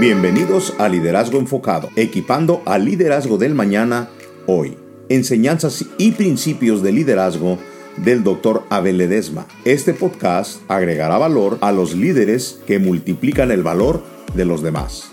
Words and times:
Bienvenidos 0.00 0.74
a 0.78 0.88
Liderazgo 0.88 1.38
Enfocado, 1.38 1.88
equipando 1.96 2.62
al 2.66 2.84
liderazgo 2.84 3.38
del 3.38 3.54
mañana 3.54 4.10
hoy. 4.46 4.76
Enseñanzas 5.08 5.84
y 5.98 6.10
principios 6.12 6.82
de 6.82 6.92
liderazgo 6.92 7.58
del 7.96 8.24
Dr. 8.24 8.64
Abel 8.70 8.98
Ledesma. 8.98 9.46
Este 9.64 9.94
podcast 9.94 10.60
agregará 10.68 11.16
valor 11.16 11.58
a 11.60 11.72
los 11.72 11.94
líderes 11.94 12.60
que 12.66 12.78
multiplican 12.78 13.50
el 13.50 13.62
valor 13.62 14.02
de 14.34 14.44
los 14.44 14.62
demás. 14.62 15.10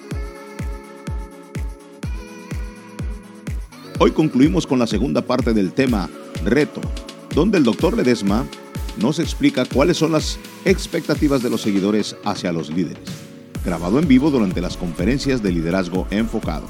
Hoy 3.99 4.11
concluimos 4.11 4.65
con 4.65 4.79
la 4.79 4.87
segunda 4.87 5.21
parte 5.21 5.53
del 5.53 5.73
tema 5.73 6.09
Reto, 6.43 6.81
donde 7.35 7.59
el 7.59 7.63
Dr. 7.63 7.95
Ledesma 7.95 8.47
nos 8.97 9.19
explica 9.19 9.65
cuáles 9.65 9.97
son 9.97 10.11
las 10.11 10.39
expectativas 10.65 11.41
de 11.41 11.49
los 11.49 11.61
seguidores 11.61 12.15
hacia 12.23 12.51
los 12.51 12.69
líderes 12.69 12.99
grabado 13.63 13.99
en 13.99 14.07
vivo 14.07 14.31
durante 14.31 14.61
las 14.61 14.77
conferencias 14.77 15.41
de 15.41 15.51
liderazgo 15.51 16.07
enfocado. 16.09 16.67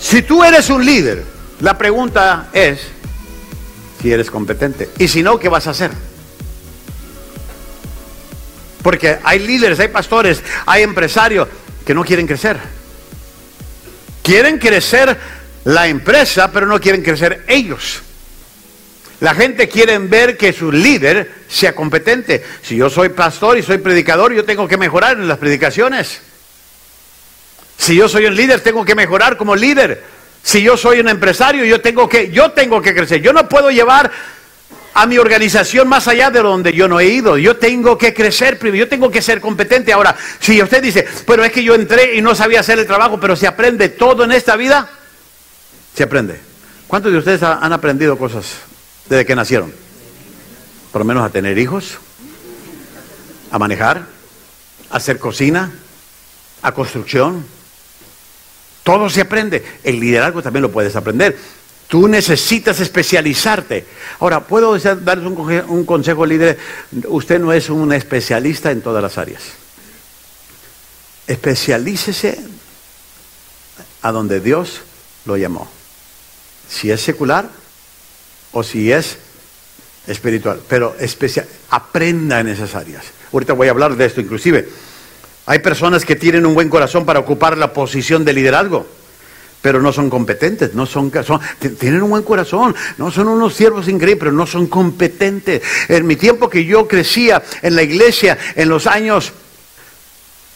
Si 0.00 0.22
tú 0.22 0.44
eres 0.44 0.70
un 0.70 0.84
líder, 0.84 1.24
la 1.60 1.76
pregunta 1.76 2.48
es 2.52 2.80
si 4.00 4.12
eres 4.12 4.30
competente. 4.30 4.88
Y 4.98 5.08
si 5.08 5.22
no, 5.22 5.38
¿qué 5.38 5.48
vas 5.48 5.66
a 5.66 5.70
hacer? 5.70 5.90
Porque 8.82 9.18
hay 9.22 9.40
líderes, 9.40 9.80
hay 9.80 9.88
pastores, 9.88 10.42
hay 10.64 10.82
empresarios 10.82 11.48
que 11.84 11.94
no 11.94 12.04
quieren 12.04 12.26
crecer. 12.26 12.58
Quieren 14.22 14.58
crecer 14.58 15.18
la 15.64 15.88
empresa, 15.88 16.50
pero 16.52 16.66
no 16.66 16.80
quieren 16.80 17.02
crecer 17.02 17.44
ellos. 17.48 18.02
La 19.20 19.34
gente 19.34 19.68
quiere 19.68 19.98
ver 19.98 20.36
que 20.36 20.52
su 20.52 20.70
líder 20.70 21.32
sea 21.48 21.74
competente. 21.74 22.44
Si 22.62 22.76
yo 22.76 22.88
soy 22.88 23.08
pastor 23.08 23.58
y 23.58 23.62
soy 23.62 23.78
predicador, 23.78 24.32
yo 24.32 24.44
tengo 24.44 24.68
que 24.68 24.76
mejorar 24.76 25.16
en 25.16 25.26
las 25.26 25.38
predicaciones. 25.38 26.20
Si 27.76 27.96
yo 27.96 28.08
soy 28.08 28.26
un 28.26 28.36
líder, 28.36 28.60
tengo 28.60 28.84
que 28.84 28.94
mejorar 28.94 29.36
como 29.36 29.56
líder. 29.56 30.04
Si 30.42 30.62
yo 30.62 30.76
soy 30.76 31.00
un 31.00 31.08
empresario, 31.08 31.64
yo 31.64 31.80
tengo 31.80 32.08
que, 32.08 32.30
yo 32.30 32.52
tengo 32.52 32.80
que 32.80 32.94
crecer. 32.94 33.20
Yo 33.20 33.32
no 33.32 33.48
puedo 33.48 33.72
llevar 33.72 34.10
a 34.94 35.06
mi 35.06 35.18
organización 35.18 35.88
más 35.88 36.06
allá 36.06 36.30
de 36.30 36.40
donde 36.40 36.72
yo 36.72 36.86
no 36.86 37.00
he 37.00 37.06
ido. 37.06 37.38
Yo 37.38 37.56
tengo 37.56 37.98
que 37.98 38.14
crecer 38.14 38.56
primero, 38.56 38.84
yo 38.84 38.88
tengo 38.88 39.10
que 39.10 39.20
ser 39.20 39.40
competente. 39.40 39.92
Ahora, 39.92 40.14
si 40.38 40.62
usted 40.62 40.80
dice, 40.80 41.08
pero 41.26 41.42
es 41.44 41.50
que 41.50 41.64
yo 41.64 41.74
entré 41.74 42.14
y 42.14 42.22
no 42.22 42.36
sabía 42.36 42.60
hacer 42.60 42.78
el 42.78 42.86
trabajo, 42.86 43.18
pero 43.18 43.34
se 43.34 43.48
aprende 43.48 43.88
todo 43.88 44.22
en 44.22 44.30
esta 44.30 44.54
vida, 44.54 44.88
se 45.92 46.04
aprende. 46.04 46.40
¿Cuántos 46.86 47.10
de 47.10 47.18
ustedes 47.18 47.42
han 47.42 47.72
aprendido 47.72 48.16
cosas 48.16 48.67
desde 49.08 49.26
que 49.26 49.34
nacieron. 49.34 49.72
Por 50.92 51.00
lo 51.00 51.04
menos 51.04 51.24
a 51.24 51.30
tener 51.30 51.58
hijos, 51.58 51.98
a 53.50 53.58
manejar, 53.58 54.06
a 54.90 54.96
hacer 54.96 55.18
cocina, 55.18 55.72
a 56.62 56.72
construcción. 56.72 57.44
Todo 58.82 59.08
se 59.10 59.20
aprende. 59.20 59.64
El 59.84 60.00
liderazgo 60.00 60.42
también 60.42 60.62
lo 60.62 60.72
puedes 60.72 60.96
aprender. 60.96 61.38
Tú 61.88 62.06
necesitas 62.06 62.80
especializarte. 62.80 63.86
Ahora, 64.20 64.40
¿puedo 64.40 64.78
darles 64.78 65.26
un, 65.26 65.64
un 65.68 65.86
consejo, 65.86 66.26
líder? 66.26 66.58
Usted 67.06 67.38
no 67.38 67.52
es 67.52 67.70
un 67.70 67.92
especialista 67.92 68.70
en 68.70 68.82
todas 68.82 69.02
las 69.02 69.16
áreas. 69.16 69.42
Especialícese 71.26 72.38
a 74.02 74.12
donde 74.12 74.40
Dios 74.40 74.80
lo 75.24 75.36
llamó. 75.36 75.68
Si 76.68 76.90
es 76.90 77.00
secular, 77.00 77.48
o 78.52 78.62
si 78.62 78.90
es 78.90 79.18
espiritual, 80.06 80.60
pero 80.68 80.96
especial, 80.98 81.46
aprenda 81.70 82.40
en 82.40 82.48
esas 82.48 82.74
áreas. 82.74 83.04
Ahorita 83.32 83.52
voy 83.52 83.68
a 83.68 83.72
hablar 83.72 83.96
de 83.96 84.06
esto 84.06 84.20
inclusive. 84.20 84.68
Hay 85.46 85.58
personas 85.60 86.04
que 86.04 86.16
tienen 86.16 86.46
un 86.46 86.54
buen 86.54 86.68
corazón 86.68 87.04
para 87.04 87.20
ocupar 87.20 87.56
la 87.56 87.72
posición 87.72 88.24
de 88.24 88.32
liderazgo, 88.32 88.86
pero 89.62 89.80
no 89.80 89.92
son 89.92 90.08
competentes, 90.08 90.74
no 90.74 90.86
son, 90.86 91.10
tienen 91.78 92.02
un 92.02 92.10
buen 92.10 92.22
corazón, 92.22 92.74
no 92.96 93.10
son 93.10 93.28
unos 93.28 93.54
siervos 93.54 93.88
increíbles, 93.88 94.20
pero 94.20 94.32
no 94.32 94.46
son 94.46 94.66
competentes. 94.66 95.62
En 95.88 96.06
mi 96.06 96.16
tiempo 96.16 96.48
que 96.48 96.64
yo 96.64 96.86
crecía 96.86 97.42
en 97.62 97.76
la 97.76 97.82
iglesia, 97.82 98.38
en 98.54 98.68
los 98.68 98.86
años, 98.86 99.32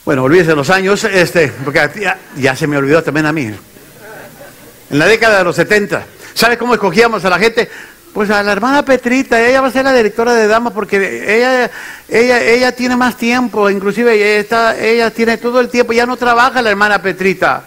bueno, 0.05 0.25
olvídese 0.25 0.55
los 0.55 0.71
años, 0.71 1.05
este, 1.05 1.49
porque 1.65 1.91
ya, 2.01 2.19
ya 2.37 2.57
se 2.57 2.67
me 2.67 2.77
olvidó 2.77 3.03
también 3.03 3.27
a 3.27 3.33
mí. 3.33 3.51
En 4.91 4.99
la 4.99 5.07
década 5.07 5.39
de 5.39 5.45
los 5.45 5.57
70, 5.57 6.07
¿Sabe 6.35 6.57
cómo 6.57 6.75
escogíamos 6.75 7.25
a 7.25 7.31
la 7.31 7.39
gente? 7.39 7.69
Pues 8.13 8.29
a 8.29 8.43
la 8.43 8.53
hermana 8.53 8.85
Petrita, 8.85 9.41
ella 9.41 9.63
va 9.63 9.69
a 9.69 9.71
ser 9.71 9.85
la 9.85 9.95
directora 9.95 10.35
de 10.35 10.47
damas 10.47 10.75
porque 10.75 10.97
ella, 11.35 11.71
ella, 12.09 12.43
ella 12.43 12.73
tiene 12.73 12.95
más 12.95 13.17
tiempo, 13.17 13.71
inclusive 13.71 14.39
ella, 14.39 15.11
tiene 15.11 15.39
todo 15.39 15.61
el 15.61 15.71
tiempo, 15.71 15.95
ya 15.95 16.05
no 16.05 16.19
trabaja 16.19 16.61
la 16.61 16.71
hermana 16.71 17.01
Petrita. 17.01 17.65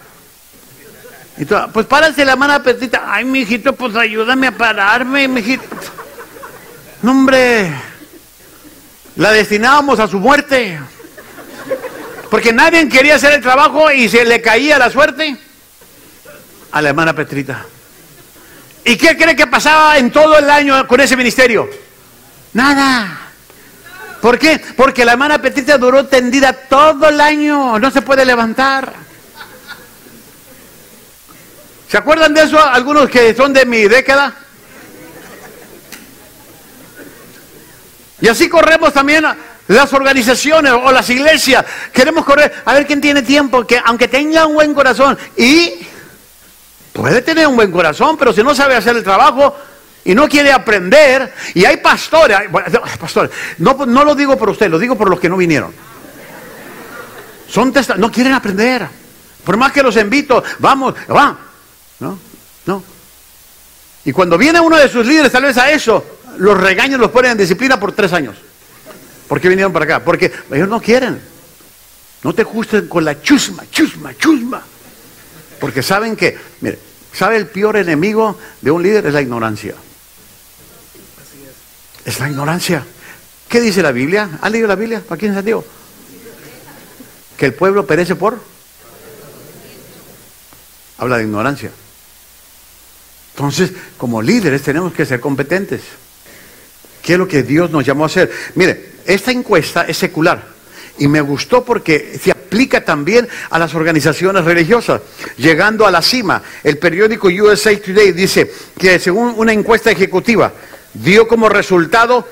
Y 1.38 1.46
pues 1.46 1.88
párase 1.88 2.24
la 2.24 2.34
hermana 2.34 2.62
Petrita, 2.62 3.06
ay 3.08 3.26
mijito, 3.26 3.74
pues 3.74 3.96
ayúdame 3.96 4.48
a 4.48 4.52
pararme, 4.52 5.28
mijito. 5.28 5.64
No 7.02 7.12
hombre, 7.12 7.72
la 9.16 9.32
destinábamos 9.32 10.00
a 10.00 10.08
su 10.08 10.20
muerte. 10.20 10.80
Porque 12.30 12.54
nadie 12.54 12.88
quería 12.88 13.16
hacer 13.16 13.34
el 13.34 13.42
trabajo 13.42 13.92
y 13.92 14.10
se 14.10 14.26
le 14.26 14.42
caía 14.42 14.78
la 14.78 14.92
suerte 14.92 15.38
a 16.72 16.82
la 16.82 16.90
hermana 16.90 17.14
Petrita. 17.14 17.66
¿Y 18.86 18.98
qué 18.98 19.18
cree 19.18 19.36
que 19.36 19.48
pasaba 19.48 19.98
en 19.98 20.12
todo 20.12 20.38
el 20.38 20.48
año 20.48 20.88
con 20.88 21.02
ese 21.02 21.18
ministerio? 21.18 21.68
Nada. 22.54 23.20
¿Por 24.22 24.38
qué? 24.38 24.62
Porque 24.78 25.04
la 25.04 25.14
hermana 25.14 25.42
Petita 25.42 25.80
duró 25.80 26.06
tendida 26.06 26.54
todo 26.54 27.10
el 27.10 27.20
año, 27.20 27.80
no 27.80 27.90
se 27.90 28.04
puede 28.04 28.24
levantar. 28.24 28.94
¿Se 31.90 31.98
acuerdan 31.98 32.36
de 32.36 32.44
eso 32.44 32.64
algunos 32.64 33.10
que 33.10 33.34
son 33.34 33.54
de 33.54 33.66
mi 33.66 33.88
década? 33.88 34.36
Y 38.22 38.28
así 38.28 38.48
corremos 38.48 38.94
también 38.94 39.26
las 39.68 39.94
organizaciones 39.94 40.74
o 40.74 40.92
las 40.92 41.10
iglesias. 41.10 41.66
Queremos 41.92 42.24
correr 42.24 42.54
a 42.66 42.74
ver 42.74 42.86
quién 42.86 43.02
tiene 43.02 43.24
tiempo, 43.24 43.66
que 43.66 43.82
aunque 43.84 44.08
tenga 44.08 44.46
un 44.46 44.54
buen 44.54 44.76
corazón 44.76 45.18
y 45.36 45.88
Puede 46.96 47.22
tener 47.22 47.46
un 47.46 47.58
buen 47.58 47.74
corazón, 47.74 48.16
pero 48.18 48.32
si 48.32 48.42
no 48.42 48.56
sabe 48.56 48.74
hacer 48.74 48.96
el 48.96 49.04
trabajo 49.04 49.54
y 50.06 50.16
no 50.16 50.30
quiere 50.30 50.54
aprender, 50.54 51.34
y 51.54 51.66
hay 51.66 51.76
pastores, 51.76 52.38
pastores, 52.98 53.32
no, 53.58 53.86
no 53.86 54.06
lo 54.06 54.16
digo 54.16 54.38
por 54.38 54.50
usted, 54.50 54.70
lo 54.70 54.80
digo 54.80 54.98
por 54.98 55.10
los 55.10 55.20
que 55.20 55.28
no 55.28 55.36
vinieron. 55.36 55.74
Son 57.50 57.74
no 57.98 58.10
quieren 58.10 58.32
aprender. 58.32 58.88
Por 59.44 59.58
más 59.58 59.74
que 59.74 59.84
los 59.84 59.98
invito, 59.98 60.42
vamos, 60.60 60.96
va. 61.14 61.38
No, 62.00 62.18
no. 62.66 62.84
Y 64.06 64.14
cuando 64.14 64.38
viene 64.38 64.62
uno 64.62 64.78
de 64.78 64.88
sus 64.88 65.06
líderes, 65.06 65.34
tal 65.34 65.44
vez 65.44 65.58
a 65.58 65.70
eso, 65.72 66.20
los 66.38 66.58
regaños 66.58 66.98
los 66.98 67.12
ponen 67.12 67.32
en 67.32 67.38
disciplina 67.38 67.78
por 67.78 67.92
tres 67.92 68.14
años. 68.14 68.38
¿Por 69.28 69.42
qué 69.42 69.50
vinieron 69.50 69.74
para 69.74 69.84
acá? 69.84 70.00
Porque 70.00 70.32
ellos 70.50 70.70
no 70.70 70.80
quieren. 70.80 71.22
No 72.24 72.34
te 72.34 72.44
ajusten 72.44 72.88
con 72.88 73.04
la 73.04 73.22
chusma, 73.22 73.66
chusma, 73.70 74.16
chusma. 74.18 74.64
Porque 75.60 75.84
saben 75.84 76.16
que, 76.16 76.38
mire, 76.62 76.80
¿sabe 77.14 77.38
el 77.38 77.48
peor 77.48 77.78
enemigo 77.78 78.38
de 78.62 78.72
un 78.72 78.84
líder? 78.84 79.06
Es 79.06 79.14
la 79.14 79.22
ignorancia. 79.22 79.76
Es 82.06 82.20
la 82.20 82.30
ignorancia. 82.30 82.86
¿Qué 83.48 83.62
dice 83.62 83.82
la 83.82 83.92
Biblia? 83.92 84.40
¿Han 84.42 84.52
leído 84.52 84.68
la 84.68 84.76
Biblia? 84.76 85.02
¿Para 85.02 85.20
quién 85.20 85.34
se 85.34 85.42
dio? 85.42 85.64
Que 87.38 87.48
el 87.48 87.54
pueblo 87.54 87.86
perece 87.86 88.16
por. 88.16 88.40
Habla 90.98 91.18
de 91.18 91.24
ignorancia. 91.24 91.72
Entonces, 93.34 93.72
como 93.98 94.22
líderes 94.22 94.62
tenemos 94.62 94.94
que 94.94 95.06
ser 95.06 95.20
competentes. 95.20 95.82
¿Qué 97.02 97.14
es 97.14 97.20
lo 97.20 97.28
que 97.28 97.44
Dios 97.44 97.70
nos 97.70 97.86
llamó 97.86 98.04
a 98.04 98.08
hacer? 98.08 98.32
Mire, 98.56 98.94
esta 99.06 99.32
encuesta 99.32 99.84
es 99.84 99.98
secular. 99.98 100.55
Y 100.98 101.08
me 101.08 101.22
gustó 101.22 101.64
porque 101.64 102.18
se 102.22 102.32
aplica 102.32 102.86
también 102.86 103.28
a 103.50 103.60
las 103.60 103.76
organizaciones 103.76 104.46
religiosas. 104.46 105.02
Llegando 105.38 105.86
a 105.86 105.92
la 105.92 106.02
cima, 106.02 106.42
el 106.64 106.78
periódico 106.78 107.28
USA 107.28 107.78
Today 107.78 108.14
dice 108.14 108.50
que 108.78 108.98
según 109.00 109.34
una 109.38 109.52
encuesta 109.52 109.92
ejecutiva, 109.92 110.54
dio 110.94 111.28
como 111.28 111.50
resultado 111.50 112.26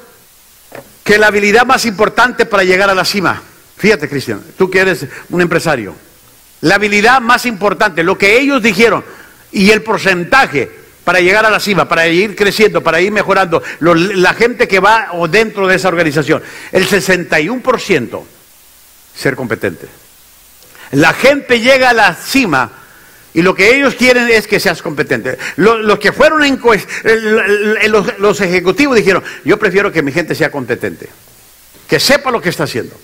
que 1.04 1.18
la 1.18 1.28
habilidad 1.28 1.66
más 1.66 1.86
importante 1.86 2.46
para 2.46 2.64
llegar 2.64 2.90
a 2.90 2.96
la 2.96 3.04
cima, 3.04 3.42
fíjate 3.76 4.08
Cristian, 4.08 4.42
tú 4.58 4.70
que 4.70 4.80
eres 4.80 5.06
un 5.30 5.42
empresario, 5.42 5.94
la 6.62 6.76
habilidad 6.76 7.20
más 7.20 7.46
importante, 7.46 8.04
lo 8.04 8.18
que 8.18 8.40
ellos 8.40 8.64
dijeron 8.64 9.04
y 9.52 9.72
el 9.72 9.82
porcentaje 9.82 10.72
para 11.04 11.20
llegar 11.20 11.46
a 11.46 11.50
la 11.50 11.60
cima, 11.60 11.90
para 11.90 12.08
ir 12.08 12.34
creciendo, 12.34 12.82
para 12.82 13.02
ir 13.02 13.12
mejorando, 13.12 13.62
la 13.82 14.34
gente 14.34 14.70
que 14.70 14.80
va 14.80 15.10
dentro 15.30 15.68
de 15.68 15.76
esa 15.76 15.90
organización, 15.90 16.42
el 16.72 16.88
61% 16.88 18.24
ser 19.16 19.36
competente. 19.36 19.88
La 20.92 21.14
gente 21.14 21.60
llega 21.60 21.90
a 21.90 21.94
la 21.94 22.14
cima 22.14 22.72
Y 23.36 23.42
lo 23.42 23.56
que 23.56 23.76
ellos 23.76 23.96
quieren 23.96 24.30
es 24.30 24.48
que 24.48 24.60
seas 24.60 24.82
competente. 24.82 25.40
Los, 25.56 25.98
que 25.98 26.12
fueron 26.12 26.44
en, 26.44 26.60
los, 27.92 28.20
los 28.20 28.42
ejecutivos 28.42 28.96
dijeron, 28.96 29.24
yo 29.44 29.58
prefiero 29.58 29.92
que 29.92 30.04
mi 30.04 30.12
gente 30.12 30.36
sea 30.36 30.52
competente, 30.52 31.10
que 31.88 32.00
sepa 32.00 32.30
lo 32.30 32.40
que 32.40 32.50
está 32.50 32.66
haciendo. 32.66 32.96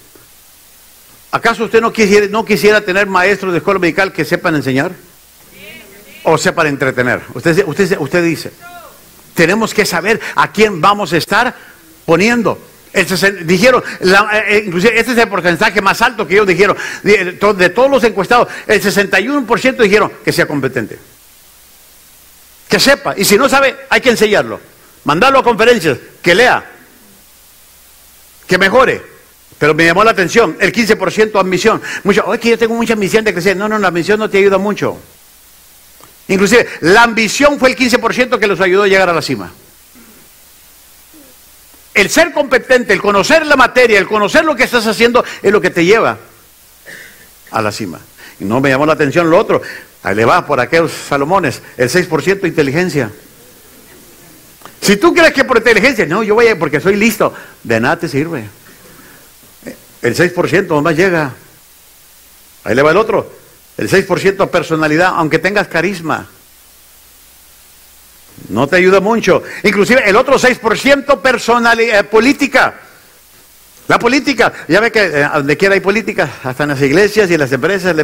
¿Acaso 1.31 1.63
usted 1.63 1.81
no 1.81 1.91
quisiera, 1.91 2.27
no 2.27 2.45
quisiera 2.45 2.81
tener 2.81 3.07
maestros 3.07 3.53
de 3.53 3.57
escuela 3.57 3.79
medical 3.79 4.13
que 4.13 4.23
sepan 4.23 4.55
enseñar? 4.55 4.91
¿O 6.23 6.37
sepan 6.37 6.67
entretener? 6.67 7.21
Usted, 7.33 7.63
usted, 7.65 7.97
usted 7.99 8.23
dice, 8.23 8.51
tenemos 9.33 9.73
que 9.73 9.85
saber 9.85 10.19
a 10.35 10.51
quién 10.51 10.79
vamos 10.79 11.11
a 11.13 11.17
estar 11.17 11.55
poniendo. 12.05 12.59
Dijeron, 13.43 13.83
eh, 14.01 14.43
eh, 14.47 14.63
inclusive 14.65 14.99
este 14.99 15.11
es 15.11 15.17
el 15.17 15.29
porcentaje 15.29 15.81
más 15.81 16.01
alto 16.01 16.27
que 16.27 16.33
ellos 16.33 16.47
dijeron, 16.47 16.75
de, 17.03 17.33
todos 17.33 17.91
los 17.91 18.03
encuestados, 18.03 18.47
el 18.67 18.81
61% 18.81 19.77
dijeron 19.77 20.11
que 20.23 20.31
sea 20.31 20.45
competente. 20.45 20.97
Que 22.67 22.79
sepa, 22.79 23.15
y 23.17 23.25
si 23.25 23.37
no 23.37 23.49
sabe, 23.49 23.75
hay 23.89 24.01
que 24.01 24.09
enseñarlo. 24.09 24.59
Mandarlo 25.05 25.39
a 25.39 25.43
conferencias, 25.43 25.97
que 26.21 26.35
lea, 26.35 26.63
que 28.45 28.57
mejore. 28.57 29.01
Pero 29.57 29.73
me 29.73 29.85
llamó 29.85 30.03
la 30.03 30.11
atención, 30.11 30.55
el 30.59 30.71
15% 30.71 31.39
admisión. 31.39 31.81
Mucho, 32.03 32.23
oye, 32.25 32.39
que 32.39 32.49
yo 32.51 32.57
tengo 32.57 32.75
mucha 32.75 32.93
ambición 32.93 33.25
de 33.25 33.33
crecer. 33.33 33.57
No, 33.57 33.67
no, 33.67 33.77
la 33.77 33.89
admisión 33.89 34.17
no 34.17 34.29
te 34.29 34.37
ayuda 34.37 34.57
mucho. 34.57 34.97
Inclusive, 36.29 36.67
la 36.81 37.03
ambición 37.03 37.59
fue 37.59 37.71
el 37.71 37.75
15% 37.75 38.39
que 38.39 38.47
los 38.47 38.61
ayudó 38.61 38.83
a 38.83 38.87
llegar 38.87 39.09
a 39.09 39.13
la 39.13 39.21
cima. 39.21 39.51
El 41.99 42.09
ser 42.09 42.31
competente, 42.31 42.93
el 42.93 43.01
conocer 43.01 43.45
la 43.45 43.57
materia, 43.57 43.99
el 43.99 44.07
conocer 44.07 44.45
lo 44.45 44.55
que 44.55 44.63
estás 44.63 44.87
haciendo, 44.87 45.21
es 45.41 45.51
lo 45.51 45.59
que 45.59 45.69
te 45.69 45.83
lleva 45.83 46.17
a 47.51 47.61
la 47.61 47.73
cima. 47.73 47.99
Y 48.39 48.45
no 48.45 48.61
me 48.61 48.69
llamó 48.69 48.85
la 48.85 48.93
atención 48.93 49.29
lo 49.29 49.37
otro. 49.37 49.61
Ahí 50.03 50.15
le 50.15 50.23
va 50.23 50.45
por 50.45 50.61
aquellos 50.61 50.93
Salomones, 50.93 51.61
el 51.75 51.89
6% 51.89 52.39
de 52.39 52.47
inteligencia. 52.47 53.11
Si 54.79 54.95
tú 54.95 55.13
crees 55.13 55.33
que 55.33 55.43
por 55.43 55.57
inteligencia, 55.57 56.05
no, 56.05 56.23
yo 56.23 56.35
voy 56.35 56.47
a, 56.47 56.57
porque 56.57 56.79
soy 56.79 56.95
listo, 56.95 57.33
de 57.63 57.81
nada 57.81 57.99
te 57.99 58.07
sirve. 58.07 58.45
El 60.01 60.15
6% 60.15 60.81
más 60.81 60.95
llega. 60.95 61.33
Ahí 62.63 62.75
le 62.75 62.81
va 62.81 62.91
el 62.91 62.97
otro. 62.97 63.29
El 63.75 63.89
6% 63.89 64.49
personalidad, 64.49 65.15
aunque 65.17 65.37
tengas 65.37 65.67
carisma. 65.67 66.29
No 68.49 68.67
te 68.67 68.77
ayuda 68.77 68.99
mucho. 68.99 69.43
Inclusive 69.63 70.03
el 70.09 70.15
otro 70.15 70.39
6% 70.39 71.21
personalidad, 71.21 71.99
eh, 71.99 72.03
política. 72.03 72.75
La 73.87 73.99
política. 73.99 74.53
Ya 74.67 74.79
ve 74.79 74.91
que 74.91 75.03
eh, 75.03 75.27
donde 75.33 75.57
quiera 75.57 75.73
hay 75.73 75.81
política, 75.81 76.29
hasta 76.43 76.63
en 76.63 76.69
las 76.69 76.81
iglesias 76.81 77.29
y 77.29 77.33
en 77.33 77.39
las 77.39 77.51
empresas. 77.51 77.95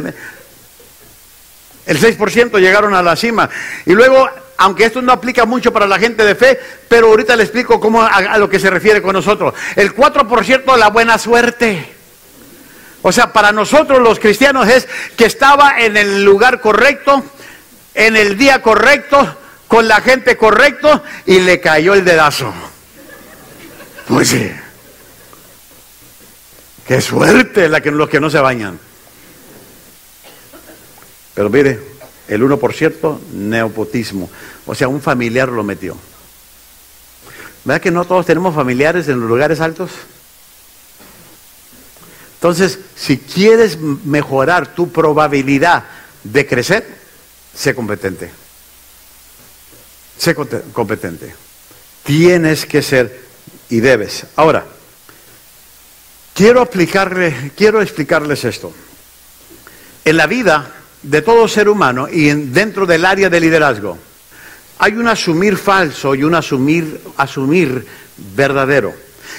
El 1.86 2.00
6% 2.00 2.58
llegaron 2.58 2.94
a 2.94 3.02
la 3.02 3.16
cima. 3.16 3.48
Y 3.86 3.92
luego 3.92 4.28
aunque 4.58 4.84
esto 4.84 5.02
no 5.02 5.12
aplica 5.12 5.44
mucho 5.44 5.72
para 5.72 5.86
la 5.86 5.98
gente 5.98 6.24
de 6.24 6.34
fe, 6.34 6.58
pero 6.88 7.08
ahorita 7.08 7.36
le 7.36 7.42
explico 7.42 7.80
cómo 7.80 8.02
a, 8.02 8.38
lo 8.38 8.48
que 8.48 8.58
se 8.58 8.70
refiere 8.70 9.02
con 9.02 9.12
nosotros. 9.12 9.54
El 9.74 9.94
4% 9.94 10.72
de 10.72 10.78
la 10.78 10.88
buena 10.88 11.18
suerte. 11.18 11.92
O 13.02 13.12
sea, 13.12 13.32
para 13.32 13.52
nosotros 13.52 14.00
los 14.00 14.18
cristianos 14.18 14.68
es 14.68 14.88
que 15.16 15.26
estaba 15.26 15.78
en 15.78 15.96
el 15.96 16.24
lugar 16.24 16.60
correcto, 16.60 17.22
en 17.94 18.16
el 18.16 18.36
día 18.36 18.62
correcto, 18.62 19.36
con 19.68 19.88
la 19.88 20.00
gente 20.00 20.36
correcto 20.36 21.02
y 21.26 21.40
le 21.40 21.60
cayó 21.60 21.94
el 21.94 22.04
dedazo. 22.04 22.52
Pues 24.08 24.28
sí. 24.28 24.50
Qué 26.86 27.00
suerte 27.00 27.68
la 27.68 27.80
que 27.80 27.90
los 27.90 28.08
que 28.08 28.20
no 28.20 28.30
se 28.30 28.38
bañan. 28.38 28.78
Pero 31.34 31.50
mire, 31.50 31.80
el 32.28 32.42
1% 32.42 33.18
neopotismo. 33.32 34.30
O 34.66 34.74
sea, 34.74 34.88
un 34.88 35.02
familiar 35.02 35.48
lo 35.48 35.64
metió. 35.64 35.96
¿Verdad 37.64 37.82
que 37.82 37.90
no 37.90 38.04
todos 38.04 38.26
tenemos 38.26 38.54
familiares 38.54 39.08
en 39.08 39.20
los 39.20 39.28
lugares 39.28 39.60
altos? 39.60 39.90
Entonces, 42.34 42.78
si 42.94 43.18
quieres 43.18 43.78
mejorar 43.78 44.74
tu 44.74 44.92
probabilidad 44.92 45.84
de 46.22 46.46
crecer, 46.46 46.86
sé 47.54 47.74
competente. 47.74 48.30
Sé 50.18 50.34
competente. 50.34 51.34
Tienes 52.04 52.66
que 52.66 52.82
ser 52.82 53.20
y 53.68 53.80
debes. 53.80 54.26
Ahora, 54.36 54.64
quiero 56.34 56.62
explicarle, 56.62 57.52
quiero 57.56 57.82
explicarles 57.82 58.44
esto. 58.44 58.72
En 60.04 60.16
la 60.16 60.26
vida 60.26 60.72
de 61.02 61.22
todo 61.22 61.46
ser 61.48 61.68
humano 61.68 62.08
y 62.10 62.30
dentro 62.30 62.86
del 62.86 63.04
área 63.04 63.30
de 63.30 63.40
liderazgo. 63.40 63.98
Hay 64.78 64.92
un 64.92 65.08
asumir 65.08 65.56
falso 65.56 66.14
y 66.14 66.22
un 66.22 66.34
asumir, 66.34 67.00
asumir 67.16 67.86
verdadero. 68.34 68.94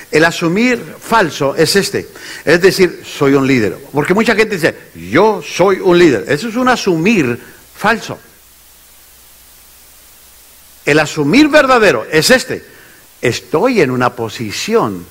El 0.10 0.26
asumir 0.26 0.82
falso 1.00 1.56
es 1.56 1.76
este, 1.76 2.08
es 2.46 2.62
decir, 2.62 3.04
soy 3.06 3.34
un 3.34 3.46
líder. 3.46 3.78
Porque 3.92 4.14
mucha 4.14 4.36
gente 4.36 4.56
dice, 4.56 4.76
yo 4.96 5.42
soy 5.46 5.80
un 5.80 5.98
líder. 5.98 6.26
Eso 6.28 6.48
es 6.48 6.56
un 6.56 6.70
asumir 6.70 7.40
falso. 7.76 8.18
El 10.88 11.00
asumir 11.00 11.50
verdadero 11.50 12.08
es 12.10 12.32
este, 12.32 12.64
estoy 13.22 13.82
en 13.82 13.92
una 13.92 14.16
posición 14.16 15.06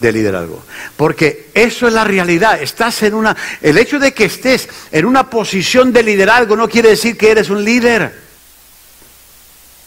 de 0.00 0.12
liderazgo. 0.12 0.60
Porque 0.96 1.50
eso 1.54 1.86
es 1.86 1.92
la 1.92 2.02
realidad. 2.02 2.60
Estás 2.60 3.00
en 3.04 3.14
una. 3.14 3.36
El 3.62 3.78
hecho 3.78 4.00
de 4.00 4.12
que 4.12 4.24
estés 4.24 4.68
en 4.90 5.04
una 5.04 5.30
posición 5.30 5.92
de 5.92 6.02
liderazgo 6.02 6.56
no 6.56 6.68
quiere 6.68 6.90
decir 6.90 7.16
que 7.16 7.30
eres 7.30 7.48
un 7.48 7.64
líder. 7.64 8.26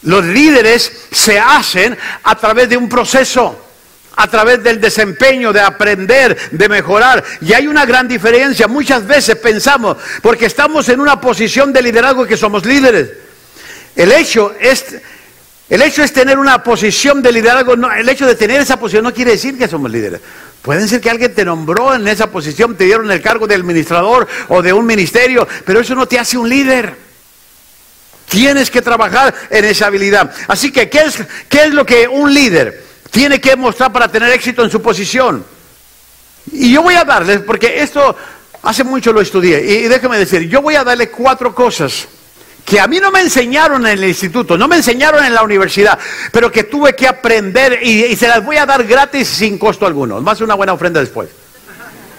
Los 0.04 0.24
líderes 0.24 0.90
se 1.12 1.38
hacen 1.38 1.94
a 2.22 2.34
través 2.36 2.70
de 2.70 2.78
un 2.78 2.88
proceso, 2.88 3.66
a 4.16 4.26
través 4.28 4.62
del 4.62 4.80
desempeño, 4.80 5.52
de 5.52 5.60
aprender, 5.60 6.38
de 6.50 6.68
mejorar. 6.70 7.22
Y 7.42 7.52
hay 7.52 7.66
una 7.66 7.84
gran 7.84 8.08
diferencia. 8.08 8.66
Muchas 8.66 9.06
veces 9.06 9.36
pensamos, 9.36 9.98
porque 10.22 10.46
estamos 10.46 10.88
en 10.88 11.00
una 11.00 11.20
posición 11.20 11.70
de 11.70 11.82
liderazgo 11.82 12.24
que 12.24 12.38
somos 12.38 12.64
líderes. 12.64 13.19
El 13.96 14.12
hecho 14.12 14.54
es 14.60 14.84
el 15.70 15.82
hecho 15.82 16.02
es 16.02 16.12
tener 16.12 16.36
una 16.36 16.64
posición 16.64 17.22
de 17.22 17.30
liderazgo, 17.30 17.74
el 17.74 18.08
hecho 18.08 18.26
de 18.26 18.34
tener 18.34 18.60
esa 18.60 18.76
posición 18.76 19.04
no 19.04 19.14
quiere 19.14 19.30
decir 19.30 19.56
que 19.56 19.68
somos 19.68 19.88
líderes. 19.88 20.20
Pueden 20.62 20.88
ser 20.88 21.00
que 21.00 21.08
alguien 21.08 21.32
te 21.32 21.44
nombró 21.44 21.94
en 21.94 22.08
esa 22.08 22.28
posición, 22.28 22.76
te 22.76 22.84
dieron 22.84 23.08
el 23.10 23.22
cargo 23.22 23.46
de 23.46 23.54
administrador 23.54 24.26
o 24.48 24.62
de 24.62 24.72
un 24.72 24.84
ministerio, 24.84 25.46
pero 25.64 25.78
eso 25.78 25.94
no 25.94 26.06
te 26.06 26.18
hace 26.18 26.36
un 26.36 26.48
líder. 26.48 26.96
Tienes 28.28 28.68
que 28.68 28.82
trabajar 28.82 29.32
en 29.48 29.64
esa 29.64 29.86
habilidad. 29.86 30.32
Así 30.48 30.72
que, 30.72 30.90
¿qué 30.90 31.02
es, 31.02 31.18
qué 31.48 31.64
es 31.64 31.70
lo 31.72 31.86
que 31.86 32.08
un 32.08 32.34
líder 32.34 32.84
tiene 33.12 33.40
que 33.40 33.54
mostrar 33.54 33.92
para 33.92 34.08
tener 34.08 34.32
éxito 34.32 34.64
en 34.64 34.70
su 34.72 34.82
posición? 34.82 35.44
Y 36.50 36.72
yo 36.72 36.82
voy 36.82 36.96
a 36.96 37.04
darles, 37.04 37.42
porque 37.42 37.80
esto 37.80 38.16
hace 38.62 38.82
mucho 38.82 39.12
lo 39.12 39.20
estudié, 39.20 39.60
y 39.60 39.82
déjame 39.86 40.18
decir, 40.18 40.48
yo 40.48 40.60
voy 40.62 40.74
a 40.74 40.82
darle 40.82 41.10
cuatro 41.10 41.54
cosas 41.54 42.08
que 42.64 42.80
a 42.80 42.86
mí 42.86 42.98
no 43.00 43.10
me 43.10 43.20
enseñaron 43.20 43.86
en 43.86 43.98
el 43.98 44.04
instituto, 44.04 44.56
no 44.56 44.68
me 44.68 44.76
enseñaron 44.76 45.24
en 45.24 45.34
la 45.34 45.42
universidad, 45.42 45.98
pero 46.32 46.50
que 46.50 46.64
tuve 46.64 46.94
que 46.94 47.06
aprender 47.06 47.80
y, 47.82 48.14
se 48.16 48.28
las 48.28 48.44
voy 48.44 48.56
a 48.56 48.66
dar 48.66 48.84
gratis 48.84 49.28
sin 49.28 49.58
costo 49.58 49.86
alguno. 49.86 50.20
Más 50.20 50.40
una 50.40 50.54
buena 50.54 50.72
ofrenda 50.72 51.00
después. 51.00 51.30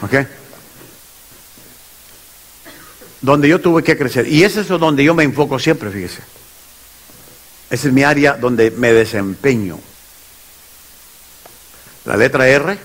¿Ok? 0.01 0.27
Donde 3.21 3.47
yo 3.47 3.59
tuve 3.59 3.83
que 3.83 3.97
crecer. 3.97 4.27
Y 4.27 4.43
es 4.43 4.67
donde 4.67 5.03
yo 5.03 5.13
me 5.13 5.23
enfoco 5.23 5.59
siempre, 5.59 5.91
fíjese. 5.91 6.21
Esa 7.69 7.87
es 7.87 7.93
mi 7.93 8.03
área 8.03 8.33
donde 8.33 8.71
me 8.71 8.91
desempeño. 8.93 9.79
La 12.05 12.17
letra 12.17 12.47
R, 12.47 12.77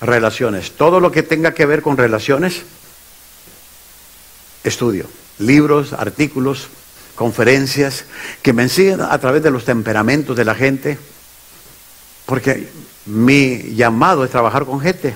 relaciones. 0.00 0.72
Todo 0.72 1.00
lo 1.00 1.10
que 1.10 1.22
tenga 1.22 1.52
que 1.52 1.66
ver 1.66 1.82
con 1.82 1.96
relaciones, 1.96 2.62
estudio. 4.62 5.06
Libros, 5.38 5.92
artículos, 5.92 6.68
conferencias, 7.22 8.04
que 8.42 8.52
me 8.52 8.64
enseñan 8.64 9.00
a 9.00 9.16
través 9.18 9.44
de 9.44 9.52
los 9.52 9.64
temperamentos 9.64 10.36
de 10.36 10.44
la 10.44 10.56
gente, 10.56 10.98
porque 12.26 12.68
mi 13.06 13.76
llamado 13.76 14.24
es 14.24 14.30
trabajar 14.32 14.64
con 14.64 14.80
gente. 14.80 15.14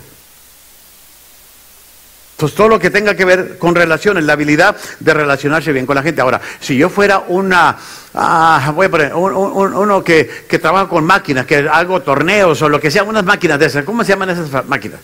Entonces, 2.37 2.57
todo 2.57 2.69
lo 2.69 2.79
que 2.79 2.91
tenga 2.91 3.17
que 3.17 3.25
ver 3.25 3.59
con 3.59 3.75
relaciones, 3.75 4.23
la 4.23 4.35
habilidad 4.35 4.77
de 5.01 5.15
relacionarse 5.15 5.73
bien 5.73 5.85
con 5.85 5.97
la 5.97 6.03
gente. 6.05 6.21
Ahora, 6.21 6.41
si 6.61 6.77
yo 6.77 6.89
fuera 6.89 7.25
una, 7.27 7.77
ah, 8.15 8.73
voy 8.73 8.87
a 8.87 8.91
poner, 8.91 9.13
uno 9.13 10.05
que, 10.05 10.45
que, 10.49 10.61
trabaja 10.61 10.89
con 10.89 11.03
máquinas, 11.05 11.45
que 11.45 11.69
hago 11.69 12.03
torneos 12.03 12.63
o 12.63 12.69
lo 12.69 12.81
que 12.81 12.93
sea, 12.93 13.03
unas 13.03 13.25
máquinas 13.25 13.59
de 13.59 13.67
esas, 13.67 13.85
¿cómo 13.85 14.05
se 14.05 14.11
llaman 14.11 14.31
esas 14.31 14.65
máquinas? 14.69 15.01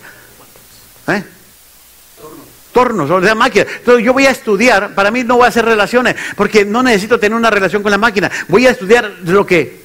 ¿Eh? 1.09 1.25
Tornos, 2.73 3.11
o 3.11 3.23
sea, 3.23 3.35
máquinas. 3.35 3.69
Entonces 3.79 4.05
yo 4.05 4.12
voy 4.12 4.26
a 4.26 4.31
estudiar, 4.31 4.95
para 4.95 5.11
mí 5.11 5.25
no 5.25 5.37
voy 5.37 5.45
a 5.45 5.49
hacer 5.49 5.64
relaciones, 5.64 6.17
porque 6.37 6.64
no 6.64 6.83
necesito 6.83 7.19
tener 7.19 7.37
una 7.37 7.50
relación 7.50 7.83
con 7.83 7.91
la 7.91 7.99
máquina. 7.99 8.31
Voy 8.49 8.67
a 8.67 8.71
estudiar 8.71 9.11
lo 9.25 9.47
que... 9.47 9.83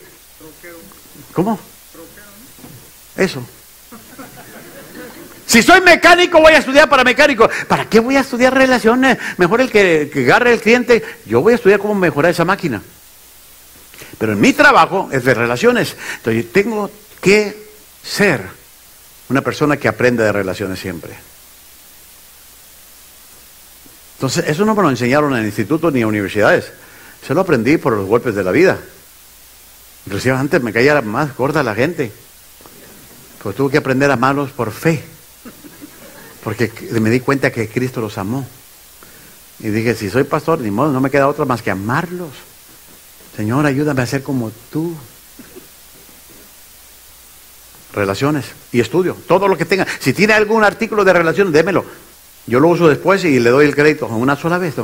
¿Cómo? 1.34 1.60
Eso. 3.15 3.46
Si 5.46 5.63
soy 5.63 5.82
mecánico, 5.82 6.41
voy 6.41 6.53
a 6.53 6.58
estudiar 6.58 6.89
para 6.89 7.03
mecánico. 7.03 7.50
¿Para 7.67 7.86
qué 7.86 8.00
voy 8.00 8.17
a 8.17 8.22
estudiar 8.22 8.53
relaciones? 8.53 9.17
Mejor 9.38 9.62
el 9.62 9.72
que, 9.72 10.10
que 10.12 10.24
agarre 10.24 10.53
el 10.53 10.60
cliente. 10.60 11.03
Yo 11.25 11.41
voy 11.41 11.53
a 11.53 11.56
estudiar 11.56 11.79
cómo 11.79 11.96
mejorar 11.96 12.32
esa 12.32 12.44
máquina. 12.44 12.82
Pero 14.17 14.34
en 14.34 14.41
mi 14.41 14.53
trabajo 14.53 15.10
es 15.12 15.24
de 15.24 15.34
relaciones. 15.34 15.96
Entonces, 16.17 16.51
tengo 16.51 16.91
que 17.22 17.56
ser 18.03 18.41
una 19.29 19.41
persona 19.41 19.77
que 19.77 19.88
aprende 19.88 20.24
de 20.24 20.32
relaciones 20.32 20.79
siempre. 20.79 21.13
Entonces, 24.17 24.45
eso 24.47 24.65
no 24.65 24.74
me 24.74 24.81
lo 24.81 24.89
enseñaron 24.89 25.38
en 25.38 25.45
institutos 25.45 25.93
ni 25.93 26.01
en 26.01 26.07
universidades. 26.07 26.71
Se 27.25 27.36
lo 27.36 27.41
aprendí 27.41 27.77
por 27.77 27.93
los 27.93 28.07
golpes 28.07 28.33
de 28.33 28.43
la 28.43 28.51
vida. 28.51 28.79
Inclusive 30.07 30.36
antes 30.36 30.63
me 30.63 30.74
caía 30.74 31.00
más 31.03 31.38
gorda 31.38 31.62
la 31.62 31.75
gente. 31.75 32.12
Pues 33.43 33.55
tuve 33.55 33.71
que 33.71 33.77
aprender 33.77 34.09
a 34.09 34.15
amarlos 34.15 34.50
por 34.50 34.71
fe. 34.71 35.03
Porque 36.43 36.71
me 37.00 37.12
di 37.12 37.19
cuenta 37.19 37.51
que 37.51 37.69
Cristo 37.69 38.01
los 38.01 38.17
amó. 38.17 38.47
Y 39.59 39.67
dije, 39.67 39.93
si 39.93 40.09
soy 40.09 40.24
pastor, 40.24 40.62
ni 40.62 40.71
modo, 40.71 40.91
no 40.91 41.00
me 41.00 41.12
queda 41.12 41.27
otra 41.27 41.45
más 41.45 41.62
que 41.62 41.69
amarlos. 41.69 42.31
Señor, 43.36 43.67
ayúdame 43.67 44.01
a 44.01 44.07
ser 44.07 44.24
como 44.24 44.51
tú. 44.71 44.95
Relaciones 47.93 48.45
y 48.71 48.79
estudio, 48.79 49.15
todo 49.27 49.47
lo 49.47 49.55
que 49.55 49.65
tenga. 49.65 49.86
Si 50.00 50.12
tiene 50.13 50.33
algún 50.33 50.63
artículo 50.63 51.05
de 51.05 51.13
relación, 51.13 51.51
démelo. 51.51 51.86
Yo 52.48 52.62
lo 52.62 52.70
uso 52.70 52.88
después 52.88 53.24
y 53.25 53.39
le 53.39 53.50
doy 53.50 53.66
el 53.66 53.75
crédito 53.75 54.08
una 54.08 54.38
sola 54.38 54.58
vez. 54.58 54.75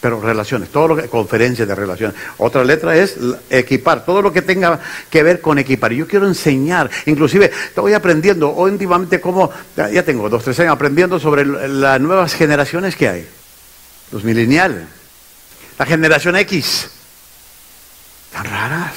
Pero 0.00 0.20
relaciones, 0.20 0.68
todo 0.68 0.88
lo 0.88 0.96
que, 0.96 1.08
conferencias 1.08 1.66
de 1.66 1.74
relaciones. 1.74 2.16
Otra 2.38 2.62
letra 2.62 2.96
es 2.96 3.16
equipar, 3.50 4.04
todo 4.04 4.22
lo 4.22 4.32
que 4.32 4.42
tenga 4.42 4.78
que 5.10 5.24
ver 5.24 5.40
con 5.40 5.58
equipar. 5.58 5.92
Yo 5.92 6.06
quiero 6.06 6.28
enseñar, 6.28 6.88
inclusive 7.06 7.50
estoy 7.66 7.94
aprendiendo 7.94 8.50
últimamente 8.50 9.20
cómo, 9.20 9.50
ya 9.76 10.04
tengo 10.04 10.28
dos, 10.28 10.44
tres 10.44 10.60
años 10.60 10.74
aprendiendo 10.74 11.18
sobre 11.18 11.44
las 11.44 12.00
nuevas 12.00 12.34
generaciones 12.34 12.94
que 12.94 13.08
hay. 13.08 13.28
Los 14.12 14.22
millennials, 14.22 14.76
la 15.78 15.86
generación 15.86 16.36
X. 16.36 16.90
Tan 18.32 18.44
raras. 18.44 18.94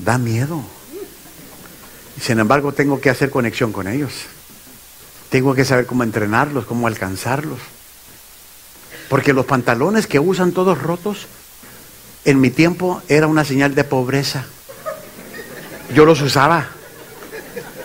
Da 0.00 0.18
miedo. 0.18 0.64
Sin 2.22 2.38
embargo, 2.38 2.72
tengo 2.72 3.00
que 3.00 3.10
hacer 3.10 3.30
conexión 3.30 3.72
con 3.72 3.88
ellos. 3.88 4.12
Tengo 5.28 5.56
que 5.56 5.64
saber 5.64 5.86
cómo 5.86 6.04
entrenarlos, 6.04 6.66
cómo 6.66 6.86
alcanzarlos. 6.86 7.58
Porque 9.08 9.32
los 9.32 9.44
pantalones 9.44 10.06
que 10.06 10.20
usan 10.20 10.52
todos 10.52 10.80
rotos, 10.80 11.26
en 12.24 12.40
mi 12.40 12.50
tiempo 12.50 13.02
era 13.08 13.26
una 13.26 13.44
señal 13.44 13.74
de 13.74 13.82
pobreza. 13.82 14.44
Yo 15.92 16.04
los 16.04 16.20
usaba. 16.20 16.68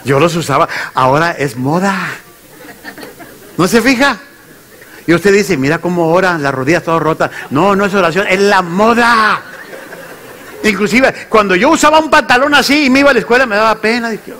Yo 0.05 0.19
los 0.19 0.35
usaba. 0.35 0.69
Ahora 0.93 1.31
es 1.31 1.55
moda. 1.55 1.95
¿No 3.57 3.67
se 3.67 3.81
fija? 3.81 4.19
Y 5.07 5.15
usted 5.15 5.33
dice, 5.33 5.57
mira 5.57 5.79
cómo 5.79 6.09
oran, 6.09 6.43
las 6.43 6.53
rodillas 6.53 6.83
todas 6.83 7.01
rotas. 7.01 7.31
No, 7.49 7.75
no 7.75 7.85
es 7.85 7.93
oración, 7.95 8.27
es 8.29 8.39
la 8.39 8.61
moda. 8.61 9.41
Inclusive, 10.69 11.13
cuando 11.29 11.55
yo 11.55 11.69
usaba 11.69 11.99
un 11.99 12.09
pantalón 12.09 12.53
así 12.53 12.85
y 12.85 12.89
me 12.89 12.99
iba 12.99 13.11
a 13.11 13.13
la 13.13 13.19
escuela, 13.19 13.45
me 13.45 13.55
daba 13.55 13.75
pena. 13.75 14.09
Dije, 14.09 14.33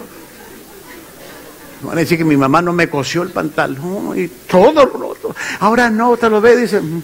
van 1.82 1.98
a 1.98 2.02
decir 2.02 2.18
que 2.18 2.24
mi 2.24 2.38
mamá 2.38 2.62
no 2.62 2.74
me 2.74 2.90
cosió 2.90 3.24
el 3.24 3.30
pantalón 3.30 4.14
y 4.16 4.28
todo 4.28 4.86
roto. 4.86 5.36
Ahora 5.60 5.90
no, 5.90 6.18
te 6.18 6.30
lo 6.30 6.42
ve, 6.42 6.58
dice, 6.58 6.82
mm, 6.82 7.02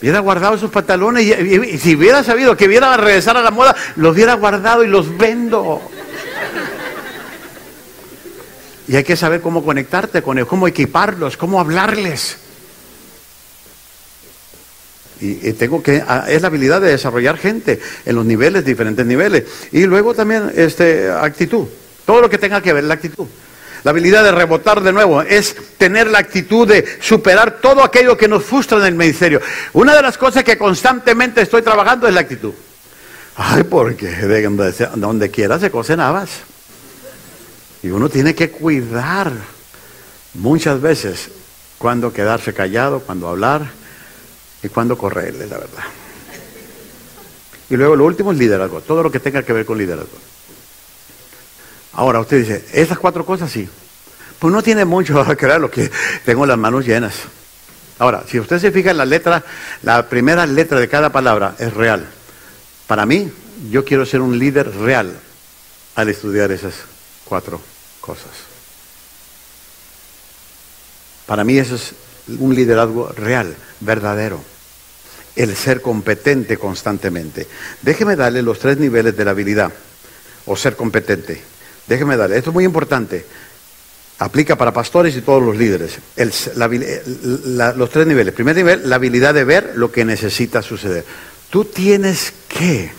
hubiera 0.00 0.20
guardado 0.20 0.54
esos 0.54 0.70
pantalones 0.70 1.24
y, 1.24 1.78
si 1.78 1.94
hubiera 1.96 2.24
sabido 2.24 2.56
que 2.56 2.66
hubiera 2.66 2.96
regresar 2.96 3.36
a 3.36 3.42
la 3.42 3.50
moda, 3.50 3.74
los 3.96 4.14
hubiera 4.14 4.34
guardado 4.34 4.82
y 4.84 4.88
los 4.88 5.16
vendo. 5.16 5.80
Y 8.88 8.96
hay 8.96 9.04
que 9.04 9.16
saber 9.16 9.42
cómo 9.42 9.62
conectarte 9.62 10.22
con 10.22 10.38
ellos, 10.38 10.48
cómo 10.48 10.66
equiparlos, 10.66 11.36
cómo 11.36 11.60
hablarles. 11.60 12.47
Y, 15.20 15.52
tengo 15.54 15.82
que, 15.82 16.02
ah, 16.06 16.26
es 16.28 16.42
la 16.42 16.48
habilidad 16.48 16.80
de 16.80 16.90
desarrollar 16.90 17.38
gente 17.38 17.80
en 18.06 18.14
los 18.14 18.24
niveles, 18.24 18.64
diferentes 18.64 19.04
niveles. 19.04 19.44
Y 19.72 19.84
luego 19.84 20.14
también 20.14 20.52
este, 20.54 21.10
actitud. 21.10 21.66
Todo 22.06 22.20
lo 22.20 22.30
que 22.30 22.38
tenga 22.38 22.60
que 22.60 22.72
ver 22.72 22.84
la 22.84 22.94
actitud. 22.94 23.26
La 23.84 23.90
habilidad 23.90 24.24
de 24.24 24.32
rebotar 24.32 24.80
de 24.80 24.92
nuevo 24.92 25.22
es 25.22 25.56
tener 25.76 26.08
la 26.08 26.18
actitud 26.18 26.66
de 26.66 26.84
superar 27.00 27.58
todo 27.60 27.82
aquello 27.82 28.16
que 28.16 28.28
nos 28.28 28.44
frustra 28.44 28.78
en 28.78 28.84
el 28.84 28.94
ministerio. 28.94 29.40
Una 29.72 29.94
de 29.94 30.02
las 30.02 30.18
cosas 30.18 30.44
que 30.44 30.58
constantemente 30.58 31.42
estoy 31.42 31.62
trabajando 31.62 32.08
es 32.08 32.14
la 32.14 32.20
actitud. 32.20 32.52
Ay, 33.36 33.62
porque 33.62 34.08
de 34.08 34.42
donde 34.96 35.30
quiera 35.30 35.58
se 35.58 35.70
cosen 35.70 36.00
habas. 36.00 36.30
Y 37.82 37.90
uno 37.90 38.08
tiene 38.08 38.34
que 38.34 38.50
cuidar 38.50 39.32
muchas 40.34 40.80
veces 40.80 41.30
cuando 41.78 42.12
quedarse 42.12 42.52
callado, 42.52 43.00
cuando 43.00 43.28
hablar 43.28 43.70
y 44.62 44.68
cuando 44.68 44.96
correrle, 44.96 45.46
la 45.46 45.58
verdad. 45.58 45.84
Y 47.70 47.76
luego 47.76 47.96
lo 47.96 48.04
último 48.04 48.32
es 48.32 48.38
liderazgo, 48.38 48.80
todo 48.80 49.02
lo 49.02 49.12
que 49.12 49.20
tenga 49.20 49.42
que 49.42 49.52
ver 49.52 49.66
con 49.66 49.78
liderazgo. 49.78 50.16
Ahora 51.92 52.20
usted 52.20 52.38
dice, 52.38 52.64
esas 52.72 52.98
cuatro 52.98 53.26
cosas 53.26 53.50
sí. 53.50 53.68
Pues 54.38 54.54
no 54.54 54.62
tiene 54.62 54.84
mucho 54.84 55.24
lo 55.58 55.70
que 55.70 55.90
tengo 56.24 56.46
las 56.46 56.58
manos 56.58 56.86
llenas. 56.86 57.14
Ahora, 57.98 58.22
si 58.28 58.38
usted 58.38 58.60
se 58.60 58.70
fija 58.70 58.92
en 58.92 58.96
la 58.96 59.04
letra, 59.04 59.44
la 59.82 60.08
primera 60.08 60.46
letra 60.46 60.78
de 60.78 60.88
cada 60.88 61.10
palabra 61.10 61.56
es 61.58 61.74
real. 61.74 62.06
Para 62.86 63.04
mí, 63.04 63.30
yo 63.70 63.84
quiero 63.84 64.06
ser 64.06 64.20
un 64.20 64.38
líder 64.38 64.72
real 64.76 65.18
al 65.96 66.08
estudiar 66.08 66.52
esas 66.52 66.74
cuatro 67.24 67.60
cosas. 68.00 68.30
Para 71.26 71.42
mí 71.42 71.58
eso 71.58 71.74
es 71.74 71.92
un 72.38 72.54
liderazgo 72.54 73.08
real, 73.08 73.56
verdadero. 73.80 74.42
El 75.36 75.54
ser 75.54 75.80
competente 75.80 76.56
constantemente. 76.56 77.46
Déjeme 77.82 78.16
darle 78.16 78.42
los 78.42 78.58
tres 78.58 78.78
niveles 78.78 79.16
de 79.16 79.24
la 79.24 79.30
habilidad 79.32 79.72
o 80.46 80.56
ser 80.56 80.74
competente. 80.76 81.40
Déjeme 81.86 82.16
darle. 82.16 82.38
Esto 82.38 82.50
es 82.50 82.54
muy 82.54 82.64
importante. 82.64 83.24
Aplica 84.18 84.56
para 84.56 84.72
pastores 84.72 85.16
y 85.16 85.20
todos 85.20 85.42
los 85.42 85.56
líderes. 85.56 85.98
los 86.16 87.90
tres 87.90 88.06
niveles. 88.06 88.34
Primer 88.34 88.56
nivel, 88.56 88.88
la 88.88 88.96
habilidad 88.96 89.32
de 89.32 89.44
ver 89.44 89.72
lo 89.76 89.92
que 89.92 90.04
necesita 90.04 90.60
suceder. 90.60 91.04
Tú 91.50 91.64
tienes 91.64 92.32
que 92.48 92.90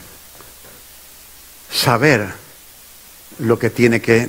saber 1.71 2.25
lo 3.39 3.59
que 3.59 3.69
tiene 3.69 4.01
que 4.01 4.27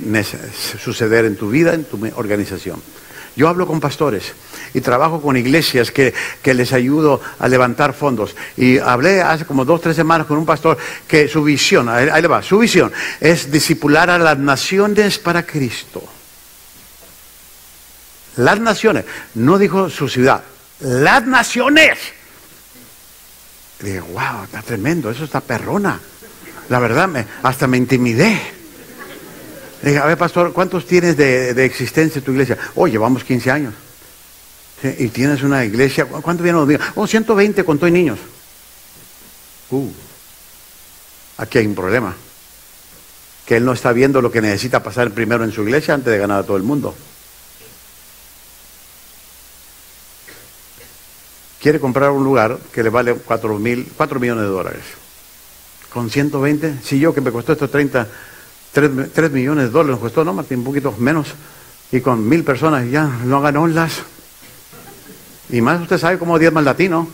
suceder 0.83 1.25
en 1.25 1.35
tu 1.35 1.49
vida, 1.49 1.73
en 1.73 1.85
tu 1.85 1.99
organización. 2.15 2.81
Yo 3.35 3.47
hablo 3.47 3.65
con 3.65 3.79
pastores 3.79 4.33
y 4.73 4.81
trabajo 4.81 5.21
con 5.21 5.37
iglesias 5.37 5.91
que, 5.91 6.13
les 6.43 6.73
ayudo 6.73 7.21
a 7.39 7.47
levantar 7.47 7.93
fondos. 7.93 8.35
Y 8.57 8.77
hablé 8.77 9.21
hace 9.21 9.45
como 9.45 9.63
dos, 9.63 9.81
tres 9.81 9.95
semanas 9.95 10.27
con 10.27 10.37
un 10.37 10.45
pastor 10.45 10.77
que 11.07 11.27
su 11.27 11.43
visión, 11.43 11.87
ahí, 11.87 12.21
le 12.21 12.27
va, 12.27 12.43
su 12.43 12.59
visión 12.59 12.91
es 13.19 13.51
discipular 13.51 14.09
a 14.09 14.17
las 14.17 14.37
naciones 14.37 15.17
para 15.17 15.45
Cristo. 15.45 16.03
Las 18.37 18.59
naciones, 18.59 19.05
no 19.35 19.57
dijo 19.57 19.89
su 19.89 20.07
ciudad, 20.07 20.43
las 20.79 21.25
naciones. 21.25 21.97
Y 23.81 23.85
dije, 23.85 23.99
wow, 23.99 24.43
está 24.43 24.61
tremendo, 24.61 25.09
eso 25.09 25.23
está 25.23 25.41
perrona. 25.41 25.99
La 26.69 26.79
verdad, 26.79 27.07
me, 27.07 27.25
hasta 27.43 27.67
me 27.67 27.77
intimidé. 27.77 28.60
Le 29.81 29.89
dije, 29.89 30.01
a 30.01 30.05
ver, 30.05 30.17
pastor, 30.17 30.53
¿cuántos 30.53 30.85
tienes 30.85 31.17
de, 31.17 31.65
existencia 31.65 32.19
en 32.19 32.25
tu 32.25 32.31
iglesia? 32.31 32.57
Oh, 32.75 32.87
llevamos 32.87 33.23
15 33.23 33.51
años. 33.51 33.73
Y 34.83 35.07
tienes 35.09 35.43
una 35.43 35.63
iglesia, 35.63 36.05
¿cuántos 36.05 36.43
vienen 36.43 36.59
los 36.59 36.67
niños? 36.67 36.83
Oh, 36.95 37.07
120 37.07 37.63
con 37.63 37.77
todos 37.77 37.91
niños. 37.91 38.19
Uh, 39.69 39.89
aquí 41.37 41.57
hay 41.59 41.67
un 41.67 41.75
problema. 41.75 42.15
Que 43.45 43.57
él 43.57 43.65
no 43.65 43.73
está 43.73 43.91
viendo 43.91 44.21
lo 44.21 44.31
que 44.31 44.41
necesita 44.41 44.83
pasar 44.83 45.11
primero 45.11 45.43
en 45.43 45.51
su 45.51 45.63
iglesia 45.63 45.93
antes 45.93 46.11
de 46.11 46.19
ganar 46.19 46.39
a 46.39 46.43
todo 46.43 46.57
el 46.57 46.63
mundo. 46.63 46.95
Quiere 51.59 51.79
comprar 51.79 52.11
un 52.11 52.23
lugar 52.23 52.57
que 52.71 52.83
le 52.83 52.89
vale 52.89 53.13
4, 53.13 53.59
mil, 53.59 53.91
4 53.95 54.19
millones 54.19 54.43
de 54.43 54.49
dólares. 54.49 54.83
Con 55.91 56.09
120, 56.09 56.79
si 56.83 56.99
yo 56.99 57.13
que 57.13 57.21
me 57.21 57.31
costó 57.31 57.53
estos 57.53 57.69
30 57.69 58.07
3, 58.71 59.31
millones 59.31 59.65
de 59.65 59.69
dólares 59.69 59.91
nos 59.91 59.99
costó, 59.99 60.23
¿no? 60.23 60.31
Un 60.31 60.63
poquito 60.63 60.93
menos. 60.97 61.27
Y 61.91 61.99
con 61.99 62.27
mil 62.27 62.43
personas 62.43 62.89
ya 62.89 63.03
no 63.03 63.37
hagan 63.37 63.57
olas. 63.57 64.01
Y 65.49 65.59
más 65.61 65.81
usted 65.81 65.97
sabe 65.97 66.17
cómo 66.17 66.39
diezma 66.39 66.61
el 66.61 66.65
latino. 66.65 67.07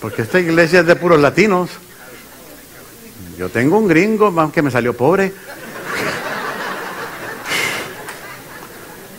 Porque 0.00 0.22
esta 0.22 0.40
iglesia 0.40 0.80
es 0.80 0.86
de 0.86 0.96
puros 0.96 1.20
latinos. 1.20 1.70
Yo 3.38 3.48
tengo 3.48 3.78
un 3.78 3.86
gringo 3.86 4.50
que 4.50 4.62
me 4.62 4.70
salió 4.70 4.96
pobre. 4.96 5.32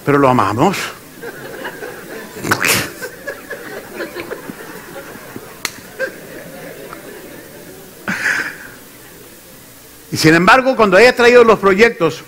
Pero 0.05 0.17
lo 0.17 0.27
amamos. 0.27 0.77
Y 10.11 10.17
sin 10.17 10.33
embargo, 10.33 10.75
cuando 10.75 10.97
haya 10.97 11.15
traído 11.15 11.43
los 11.43 11.59
proyectos, 11.59 12.23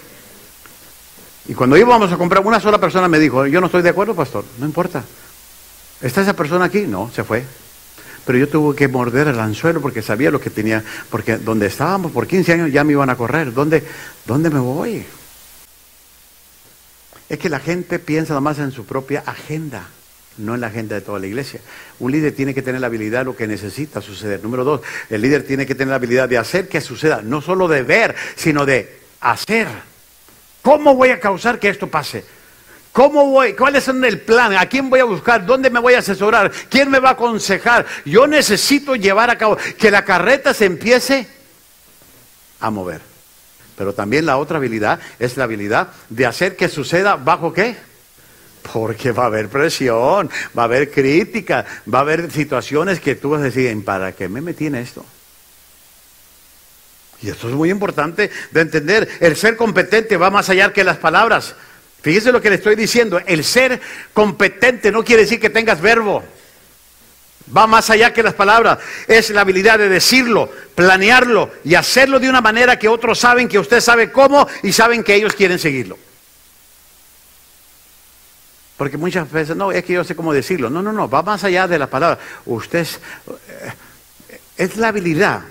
y 1.48 1.54
cuando 1.54 1.76
íbamos 1.76 2.12
a 2.12 2.18
comprar, 2.18 2.46
una 2.46 2.60
sola 2.60 2.80
persona 2.80 3.08
me 3.08 3.20
dijo, 3.20 3.46
yo 3.48 3.60
no 3.60 3.66
estoy 3.66 3.82
de 3.82 3.90
acuerdo, 3.90 4.16
pastor, 4.16 4.46
no 4.60 4.66
importa. 4.66 5.04
¿Está 6.00 6.22
esa 6.22 6.36
persona 6.36 6.66
aquí? 6.66 6.82
No, 6.88 7.12
se 7.14 7.24
fue. 7.24 7.44
Pero 8.26 8.38
yo 8.38 8.48
tuve 8.48 8.76
que 8.76 8.88
morder 8.88 9.28
el 9.28 9.40
anzuelo 9.40 9.82
porque 9.82 10.02
sabía 10.02 10.30
lo 10.30 10.40
que 10.40 10.50
tenía, 10.50 10.84
porque 11.10 11.38
donde 11.38 11.66
estábamos 11.68 12.12
por 12.12 12.28
15 12.28 12.54
años 12.54 12.72
ya 12.72 12.84
me 12.84 12.94
iban 12.94 13.10
a 13.10 13.16
correr. 13.16 13.54
¿Dónde, 13.54 13.84
dónde 14.26 14.50
me 14.50 14.60
voy? 14.60 15.04
Es 17.28 17.40
que 17.40 17.50
la 17.50 17.60
gente 17.60 17.98
piensa 17.98 18.34
nada 18.34 18.42
más 18.42 18.60
en 18.60 18.72
su 18.72 18.86
propia 18.86 19.24
agenda, 19.26 19.88
no 20.42 20.56
en 20.56 20.62
la 20.62 20.68
agenda 20.68 20.96
de 20.96 21.02
toda 21.02 21.20
la 21.20 21.28
iglesia. 21.28 21.62
Un 22.00 22.12
líder 22.12 22.34
tiene 22.34 22.54
que 22.54 22.62
tener 22.62 22.82
la 22.82 22.88
habilidad 22.88 23.20
de 23.20 23.26
lo 23.26 23.36
que 23.36 23.48
necesita 23.48 24.02
suceder. 24.02 24.44
Número 24.44 24.64
dos, 24.64 24.82
el 25.10 25.22
líder 25.22 25.44
tiene 25.44 25.66
que 25.66 25.76
tener 25.76 25.90
la 25.90 25.96
habilidad 25.96 26.28
de 26.28 26.38
hacer 26.38 26.68
que 26.68 26.82
suceda, 26.82 27.22
no 27.24 27.42
solo 27.42 27.68
de 27.68 27.84
ver, 27.84 28.16
sino 28.36 28.66
de 28.66 29.00
hacer. 29.22 29.68
¿Cómo 30.62 30.96
voy 30.96 31.10
a 31.10 31.20
causar 31.20 31.60
que 31.60 31.70
esto 31.70 31.88
pase? 31.88 32.24
¿Cómo 32.92 33.28
voy? 33.28 33.54
¿Cuál 33.54 33.78
es 33.78 33.88
el 33.88 34.22
plan? 34.22 34.56
¿A 34.58 34.66
quién 34.66 34.90
voy 34.90 35.00
a 35.00 35.06
buscar? 35.06 35.46
¿Dónde 35.46 35.70
me 35.70 35.80
voy 35.80 35.94
a 35.94 36.00
asesorar? 36.00 36.52
¿Quién 36.70 36.92
me 36.92 37.00
va 37.00 37.10
a 37.10 37.14
aconsejar? 37.14 37.86
Yo 38.04 38.28
necesito 38.28 38.96
llevar 38.96 39.30
a 39.30 39.38
cabo 39.38 39.58
que 39.78 39.90
la 39.90 40.04
carreta 40.04 40.54
se 40.54 40.66
empiece 40.66 41.28
a 42.60 42.70
mover. 42.70 43.02
Pero 43.78 43.94
también 43.94 44.26
la 44.26 44.38
otra 44.38 44.58
habilidad 44.58 45.00
es 45.20 45.38
la 45.38 45.46
habilidad 45.46 45.88
de 46.10 46.26
hacer 46.26 46.58
que 46.58 46.68
suceda 46.68 47.16
bajo 47.16 47.54
qué? 47.54 47.76
Porque 48.62 49.12
va 49.12 49.24
a 49.24 49.28
haber 49.28 49.50
presión, 49.50 50.30
va 50.58 50.64
a 50.64 50.66
haber 50.66 50.92
crítica, 50.92 51.66
va 51.92 52.00
a 52.00 52.02
haber 52.02 52.32
situaciones 52.32 53.00
que 53.00 53.16
tú 53.16 53.32
vas 53.32 53.42
a 53.42 53.46
decir, 53.46 53.84
¿para 53.84 54.12
qué 54.12 54.30
me 54.30 54.42
metí 54.42 54.68
en 54.68 54.76
esto? 54.76 55.06
Y 57.22 57.30
esto 57.30 57.48
es 57.50 57.54
muy 57.54 57.70
importante 57.70 58.32
de 58.52 58.62
entender. 58.62 59.08
El 59.20 59.36
ser 59.36 59.56
competente 59.56 60.18
va 60.18 60.30
más 60.30 60.50
allá 60.50 60.74
que 60.74 60.84
las 60.84 60.98
palabras. 60.98 61.56
Fíjese 62.02 62.32
lo 62.32 62.42
que 62.42 62.50
le 62.50 62.56
estoy 62.56 62.76
diciendo. 62.76 63.22
El 63.26 63.44
ser 63.44 63.80
competente 64.14 64.92
no 64.92 65.04
quiere 65.04 65.24
decir 65.24 65.40
que 65.40 65.52
tengas 65.52 65.82
verbo. 65.82 66.24
Va 67.56 67.68
más 67.68 67.90
allá 67.90 68.12
que 68.12 68.24
las 68.24 68.34
palabras. 68.34 68.80
Es 69.08 69.30
la 69.30 69.42
habilidad 69.42 69.78
de 69.78 69.90
decirlo, 69.90 70.50
planearlo 70.74 71.52
y 71.64 71.76
hacerlo 71.76 72.20
de 72.20 72.30
una 72.30 72.42
manera 72.42 72.80
que 72.80 72.88
otros 72.88 73.20
saben 73.20 73.48
que 73.48 73.60
usted 73.60 73.82
sabe 73.82 74.12
cómo 74.12 74.48
y 74.64 74.72
saben 74.72 75.04
que 75.04 75.14
ellos 75.14 75.36
quieren 75.36 75.60
seguirlo. 75.60 75.98
Porque 78.82 78.98
muchas 78.98 79.32
veces, 79.32 79.56
no, 79.56 79.72
es 79.72 79.86
que 79.86 79.94
yo 79.94 80.04
sé 80.04 80.16
cómo 80.16 80.34
decirlo. 80.34 80.68
No, 80.68 80.82
no, 80.82 80.92
no, 80.92 81.08
va 81.08 81.22
más 81.22 81.44
allá 81.44 81.68
de 81.68 81.78
las 81.78 81.88
palabras. 81.88 82.18
Usted 82.48 82.80
es, 82.80 82.96
eh, 82.96 83.74
es 84.58 84.76
la 84.76 84.88
habilidad 84.88 85.42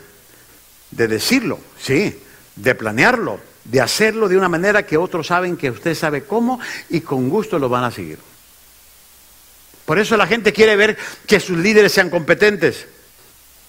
de 0.90 1.06
decirlo, 1.06 1.60
sí, 1.80 2.20
de 2.56 2.74
planearlo, 2.74 3.38
de 3.62 3.80
hacerlo 3.80 4.28
de 4.28 4.36
una 4.36 4.48
manera 4.48 4.84
que 4.84 4.96
otros 4.96 5.28
saben 5.28 5.56
que 5.56 5.70
usted 5.70 5.94
sabe 5.94 6.24
cómo 6.24 6.58
y 6.88 7.02
con 7.02 7.28
gusto 7.28 7.60
lo 7.60 7.68
van 7.68 7.84
a 7.84 7.92
seguir. 7.92 8.18
Por 9.84 10.00
eso 10.00 10.16
la 10.16 10.26
gente 10.26 10.52
quiere 10.52 10.74
ver 10.74 10.98
que 11.24 11.38
sus 11.38 11.56
líderes 11.56 11.92
sean 11.92 12.10
competentes. 12.10 12.88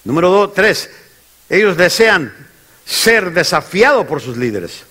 Número 0.02 0.28
dos, 0.28 0.54
tres, 0.54 0.90
ellos 1.48 1.76
desean 1.76 2.34
ser 2.84 3.32
desafiados 3.32 4.08
por 4.08 4.20
sus 4.20 4.36
líderes. 4.36 4.86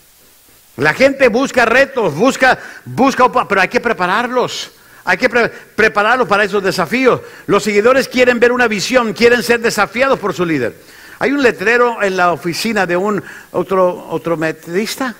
La 0.77 0.93
gente 0.93 1.27
busca 1.27 1.65
retos, 1.65 2.15
busca, 2.15 2.57
busca, 2.85 3.47
pero 3.47 3.61
hay 3.61 3.67
que 3.67 3.79
prepararlos. 3.79 4.71
Hay 5.03 5.17
que 5.17 5.29
prepararlos 5.29 6.27
para 6.27 6.43
esos 6.43 6.63
desafíos. 6.63 7.21
Los 7.47 7.63
seguidores 7.63 8.07
quieren 8.07 8.39
ver 8.39 8.51
una 8.51 8.67
visión, 8.67 9.13
quieren 9.13 9.41
ser 9.41 9.59
desafiados 9.59 10.19
por 10.19 10.33
su 10.33 10.45
líder. 10.45 10.75
Hay 11.19 11.31
un 11.31 11.41
letrero 11.41 12.01
en 12.01 12.17
la 12.17 12.31
oficina 12.31 12.85
de 12.85 12.97
un 12.97 13.21
otro, 13.51 14.07
otro 14.09 14.37
metrista, 14.37 15.15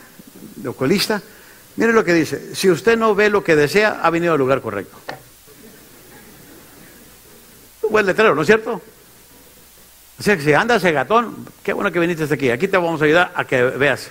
oculista. 0.66 1.22
Mire 1.76 1.94
lo 1.94 2.04
que 2.04 2.14
dice. 2.14 2.56
Si 2.56 2.70
usted 2.70 2.98
no 2.98 3.16
ve 3.16 3.30
lo 3.30 3.44
que 3.44 3.56
desea, 3.56 4.00
ha 4.02 4.10
venido 4.10 4.34
al 4.34 4.40
lugar 4.40 4.62
correcto. 4.62 4.98
Un 7.84 7.92
buen 7.92 8.06
letrero, 8.06 8.36
¿no 8.36 8.42
es 8.42 8.48
cierto? 8.48 8.82
O 10.20 10.24
sea 10.24 10.38
que 10.38 10.44
si 10.44 10.54
andas 10.54 10.84
gatón, 10.84 11.48
qué 11.64 11.74
bueno 11.74 11.92
que 11.92 12.00
viniste 12.00 12.24
hasta 12.24 12.36
aquí. 12.36 12.52
Aquí 12.52 12.68
te 12.68 12.78
vamos 12.78 13.02
a 13.02 13.06
ayudar 13.06 13.32
a 13.36 13.44
que 13.46 13.62
veas 13.64 14.10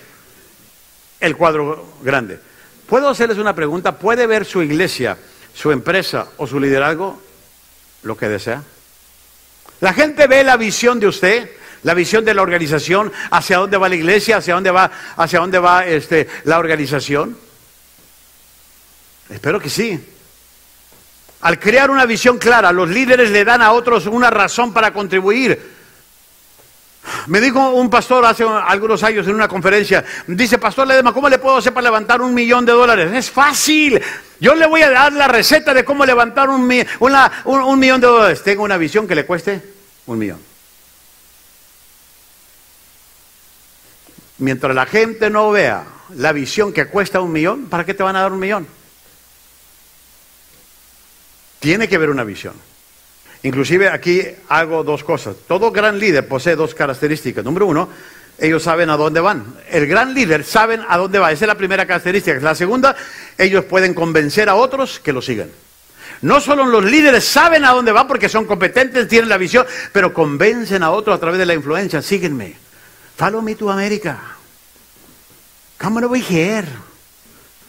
el 1.20 1.37
cuadro 1.37 1.87
grande. 2.02 2.40
¿Puedo 2.87 3.09
hacerles 3.09 3.38
una 3.38 3.54
pregunta? 3.54 3.98
¿Puede 3.98 4.26
ver 4.26 4.44
su 4.44 4.62
iglesia, 4.62 5.16
su 5.54 5.70
empresa 5.70 6.28
o 6.38 6.46
su 6.46 6.59
liderazgo 6.59 7.20
lo 8.02 8.16
que 8.16 8.28
desea? 8.28 8.62
La 9.80 9.92
gente 9.92 10.26
ve 10.26 10.42
la 10.42 10.56
visión 10.56 10.98
de 10.98 11.06
usted, 11.06 11.50
la 11.83 11.94
visión 11.94 12.24
de 12.24 12.35
la 12.35 12.42
organización, 12.42 13.12
hacia 13.30 13.59
dónde 13.59 13.76
va 13.76 13.88
la 13.88 13.94
iglesia, 13.94 14.38
hacia 14.38 14.54
dónde 14.54 14.70
va, 14.70 14.90
hacia 15.16 15.38
dónde 15.38 15.59
va 15.59 15.87
este, 15.87 16.28
la 16.44 16.59
organización. 16.59 17.37
Espero 19.30 19.61
que 19.61 19.70
sí. 19.70 19.98
Al 21.42 21.59
crear 21.59 21.90
una 21.90 22.04
visión 22.04 22.38
clara, 22.38 22.72
los 22.72 22.88
líderes 22.88 23.30
le 23.30 23.44
dan 23.44 23.62
a 23.62 23.72
otros 23.72 24.06
una 24.06 24.28
razón 24.28 24.74
para 24.74 24.92
contribuir. 24.92 25.79
Me 27.26 27.40
dijo 27.40 27.70
un 27.70 27.88
pastor 27.88 28.24
hace 28.24 28.44
algunos 28.44 29.02
años 29.02 29.26
en 29.26 29.34
una 29.34 29.48
conferencia, 29.48 30.04
dice, 30.26 30.58
Pastor 30.58 30.86
Ledema, 30.86 31.12
¿cómo 31.12 31.28
le 31.28 31.38
puedo 31.38 31.56
hacer 31.56 31.72
para 31.72 31.84
levantar 31.84 32.20
un 32.20 32.34
millón 32.34 32.66
de 32.66 32.72
dólares? 32.72 33.12
Es 33.12 33.30
fácil. 33.30 34.00
Yo 34.38 34.54
le 34.54 34.66
voy 34.66 34.82
a 34.82 34.90
dar 34.90 35.12
la 35.12 35.26
receta 35.26 35.72
de 35.72 35.84
cómo 35.84 36.04
levantar 36.04 36.50
un, 36.50 36.66
millón 36.66 38.00
de 38.00 38.06
dólares. 38.06 38.42
Tengo 38.42 38.64
una 38.64 38.76
visión 38.76 39.06
que 39.06 39.14
le 39.14 39.24
cueste 39.24 39.62
un 40.06 40.18
millón. 40.18 40.40
Mientras 44.38 44.74
la 44.74 44.86
gente 44.86 45.30
no 45.30 45.50
vea 45.50 45.84
la 46.16 46.32
visión 46.32 46.72
que 46.72 46.86
cuesta 46.86 47.20
un 47.20 47.32
millón, 47.32 47.66
¿para 47.66 47.84
qué 47.84 47.94
te 47.94 48.02
van 48.02 48.16
a 48.16 48.22
dar 48.22 48.32
un 48.32 48.38
millón? 48.38 48.66
Tiene 51.60 51.88
que 51.88 51.96
haber 51.96 52.10
una 52.10 52.24
visión. 52.24 52.54
Inclusive 53.42 53.88
aquí 53.88 54.22
hago 54.48 54.85
dos 54.85 55.03
cosas. 55.03 55.37
Todo 55.46 55.70
gran 55.70 55.98
líder 55.98 56.29
posee 56.29 56.57
dos 56.57 56.74
características. 56.74 57.44
Número 57.44 57.66
uno, 57.66 57.88
ellos 58.38 58.62
saben 58.62 58.90
a 58.90 58.96
dónde 58.96 59.20
van. 59.20 59.44
El 59.70 59.87
gran 59.87 60.14
líder 60.14 60.44
saben 60.44 60.83
a 60.88 60.98
dónde 60.98 61.18
va. 61.18 61.33
Esa 61.33 61.44
es 61.44 61.48
la 61.48 61.55
primera 61.55 61.87
característica. 61.87 62.38
La 62.40 62.55
segunda, 62.55 62.94
ellos 63.38 63.64
pueden 63.64 63.94
convencer 63.94 64.48
a 64.48 64.55
otros 64.55 65.00
que 65.00 65.12
lo 65.12 65.22
sigan. 65.22 65.50
No 66.22 66.40
solo 66.40 66.66
los 66.66 66.85
líderes 66.85 67.24
saben 67.24 67.64
a 67.64 67.72
dónde 67.72 67.92
van 67.92 68.07
porque 68.07 68.29
son 68.29 68.44
competentes, 68.44 69.09
tienen 69.09 69.31
la 69.31 69.38
visión, 69.38 69.66
pero 69.92 70.12
convencen 70.12 70.83
a 70.83 70.90
otros 70.90 71.16
a 71.16 71.20
través 71.20 71.38
de 71.38 71.46
la 71.46 71.55
influencia. 71.55 72.03
Síguenme. 72.03 72.57
Follow 73.16 73.40
me 73.40 73.55
to 73.55 73.70
America. 73.70 74.18
Come 75.79 76.05
over 76.05 76.20
here. 76.20 76.66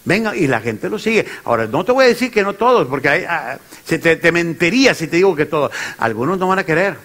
Venga, 0.04 0.36
y 0.36 0.48
la 0.48 0.60
gente 0.60 0.90
lo 0.90 0.98
sigue. 0.98 1.26
Ahora, 1.44 1.68
no 1.68 1.86
te 1.86 1.92
voy 1.92 2.06
a 2.06 2.08
decir 2.08 2.32
que 2.32 2.44
no 2.44 2.54
todos, 2.54 2.88
porque 2.88 3.10
hay, 3.10 3.26
ah, 3.28 3.60
te, 3.86 4.00
te, 4.00 4.32
mentiría 4.32 4.94
si 4.94 5.08
te 5.08 5.18
digo 5.18 5.36
que 5.36 5.46
todos. 5.46 5.72
Algunos 5.98 6.40
no 6.40 6.48
van 6.48 6.60
a 6.60 6.66
querer, 6.66 6.98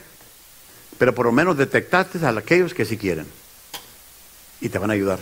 pero 0.98 1.14
por 1.14 1.26
lo 1.26 1.32
menos 1.32 1.56
detectaste 1.56 2.24
a 2.24 2.30
aquellos 2.30 2.72
que 2.72 2.84
sí 2.84 2.96
quieren. 2.96 3.26
Y 4.60 4.68
te 4.68 4.78
van 4.78 4.90
a 4.90 4.94
ayudar. 4.94 5.18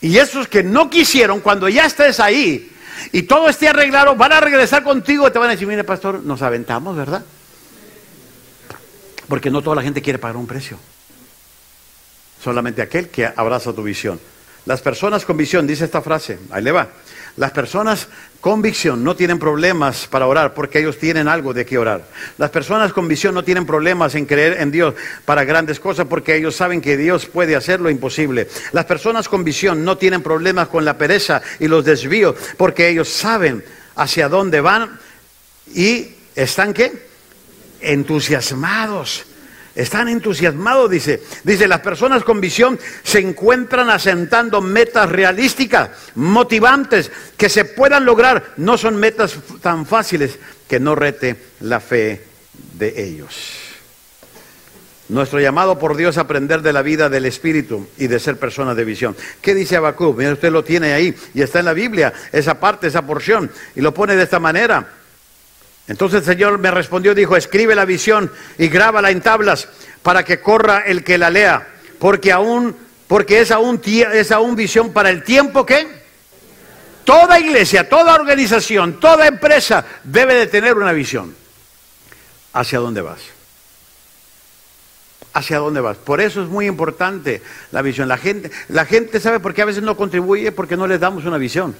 Y 0.00 0.18
esos 0.18 0.48
que 0.48 0.62
no 0.62 0.90
quisieron, 0.90 1.40
cuando 1.40 1.68
ya 1.68 1.86
estés 1.86 2.20
ahí 2.20 2.70
y 3.10 3.22
todo 3.22 3.48
esté 3.48 3.68
arreglado, 3.68 4.14
van 4.16 4.32
a 4.32 4.40
regresar 4.40 4.82
contigo 4.82 5.26
y 5.26 5.30
te 5.30 5.38
van 5.38 5.48
a 5.48 5.52
decir, 5.52 5.66
mire 5.66 5.84
pastor, 5.84 6.22
nos 6.22 6.42
aventamos, 6.42 6.94
¿verdad? 6.94 7.24
Porque 9.28 9.50
no 9.50 9.62
toda 9.62 9.76
la 9.76 9.82
gente 9.82 10.02
quiere 10.02 10.18
pagar 10.18 10.36
un 10.36 10.46
precio 10.46 10.78
solamente 12.44 12.82
aquel 12.82 13.08
que 13.08 13.24
abraza 13.24 13.72
tu 13.72 13.82
visión. 13.82 14.20
Las 14.66 14.80
personas 14.80 15.24
con 15.24 15.36
visión, 15.36 15.66
dice 15.66 15.84
esta 15.84 16.00
frase, 16.00 16.38
ahí 16.50 16.62
le 16.62 16.72
va. 16.72 16.88
Las 17.36 17.50
personas 17.50 18.08
con 18.40 18.62
visión 18.62 19.02
no 19.02 19.16
tienen 19.16 19.38
problemas 19.38 20.06
para 20.06 20.26
orar 20.26 20.54
porque 20.54 20.78
ellos 20.78 20.98
tienen 20.98 21.26
algo 21.26 21.52
de 21.52 21.66
qué 21.66 21.78
orar. 21.78 22.02
Las 22.38 22.50
personas 22.50 22.92
con 22.92 23.08
visión 23.08 23.34
no 23.34 23.42
tienen 23.42 23.66
problemas 23.66 24.14
en 24.14 24.24
creer 24.24 24.60
en 24.60 24.70
Dios 24.70 24.94
para 25.24 25.44
grandes 25.44 25.80
cosas 25.80 26.06
porque 26.06 26.36
ellos 26.36 26.54
saben 26.54 26.80
que 26.80 26.96
Dios 26.96 27.26
puede 27.26 27.56
hacer 27.56 27.80
lo 27.80 27.90
imposible. 27.90 28.48
Las 28.72 28.84
personas 28.84 29.28
con 29.28 29.42
visión 29.42 29.84
no 29.84 29.98
tienen 29.98 30.22
problemas 30.22 30.68
con 30.68 30.84
la 30.84 30.96
pereza 30.96 31.42
y 31.58 31.66
los 31.66 31.84
desvíos 31.84 32.36
porque 32.56 32.88
ellos 32.88 33.08
saben 33.08 33.64
hacia 33.96 34.28
dónde 34.28 34.60
van 34.60 34.98
y 35.74 36.08
están 36.36 36.72
qué? 36.72 37.08
Entusiasmados 37.80 39.26
están 39.74 40.08
entusiasmados, 40.08 40.90
dice. 40.90 41.22
Dice, 41.42 41.66
las 41.66 41.80
personas 41.80 42.22
con 42.22 42.40
visión 42.40 42.78
se 43.02 43.18
encuentran 43.18 43.90
asentando 43.90 44.60
metas 44.60 45.08
realísticas, 45.10 45.90
motivantes, 46.14 47.10
que 47.36 47.48
se 47.48 47.64
puedan 47.64 48.04
lograr. 48.04 48.54
No 48.56 48.78
son 48.78 48.96
metas 48.96 49.36
tan 49.60 49.86
fáciles 49.86 50.38
que 50.68 50.78
no 50.78 50.94
rete 50.94 51.36
la 51.60 51.80
fe 51.80 52.22
de 52.74 53.02
ellos. 53.02 53.64
Nuestro 55.08 55.38
llamado 55.38 55.78
por 55.78 55.96
Dios 55.96 56.16
a 56.16 56.22
aprender 56.22 56.62
de 56.62 56.72
la 56.72 56.80
vida 56.80 57.10
del 57.10 57.26
Espíritu 57.26 57.86
y 57.98 58.06
de 58.06 58.18
ser 58.18 58.38
personas 58.38 58.74
de 58.74 58.84
visión. 58.84 59.14
¿Qué 59.42 59.54
dice 59.54 59.76
Habacuc? 59.76 60.16
Mira, 60.16 60.32
usted 60.32 60.50
lo 60.50 60.64
tiene 60.64 60.94
ahí 60.94 61.14
y 61.34 61.42
está 61.42 61.58
en 61.58 61.66
la 61.66 61.74
Biblia, 61.74 62.12
esa 62.32 62.58
parte, 62.58 62.86
esa 62.86 63.06
porción, 63.06 63.50
y 63.76 63.82
lo 63.82 63.92
pone 63.92 64.16
de 64.16 64.22
esta 64.22 64.40
manera. 64.40 65.03
Entonces 65.86 66.20
el 66.20 66.24
Señor 66.24 66.58
me 66.58 66.70
respondió, 66.70 67.14
dijo, 67.14 67.36
escribe 67.36 67.74
la 67.74 67.84
visión 67.84 68.30
y 68.58 68.68
grábala 68.68 69.10
en 69.10 69.20
tablas 69.20 69.68
para 70.02 70.24
que 70.24 70.40
corra 70.40 70.80
el 70.86 71.04
que 71.04 71.18
la 71.18 71.30
lea. 71.30 71.68
porque 71.98 72.32
aún, 72.32 72.76
porque 73.06 73.40
es 73.40 73.50
aún, 73.50 73.80
es 73.84 74.32
aún 74.32 74.56
visión 74.56 74.92
para 74.92 75.10
el 75.10 75.22
tiempo 75.22 75.64
que 75.64 75.86
toda 77.04 77.38
iglesia, 77.38 77.88
toda 77.88 78.14
organización, 78.14 78.98
toda 78.98 79.26
empresa 79.26 79.84
debe 80.02 80.34
de 80.34 80.46
tener 80.46 80.74
una 80.74 80.92
visión. 80.92 81.34
¿Hacia 82.52 82.78
dónde 82.78 83.02
vas? 83.02 83.20
hacia 85.34 85.58
dónde 85.58 85.80
vas. 85.80 85.98
Por 85.98 86.20
eso 86.20 86.42
es 86.42 86.48
muy 86.48 86.66
importante 86.66 87.42
la 87.72 87.82
visión. 87.82 88.08
La 88.08 88.16
gente, 88.16 88.50
la 88.68 88.86
gente 88.86 89.20
sabe 89.20 89.40
por 89.40 89.52
qué 89.52 89.62
a 89.62 89.66
veces 89.66 89.82
no 89.82 89.96
contribuye 89.96 90.52
porque 90.52 90.76
no 90.76 90.86
les 90.86 91.00
damos 91.00 91.24
una 91.24 91.38
visión. 91.38 91.74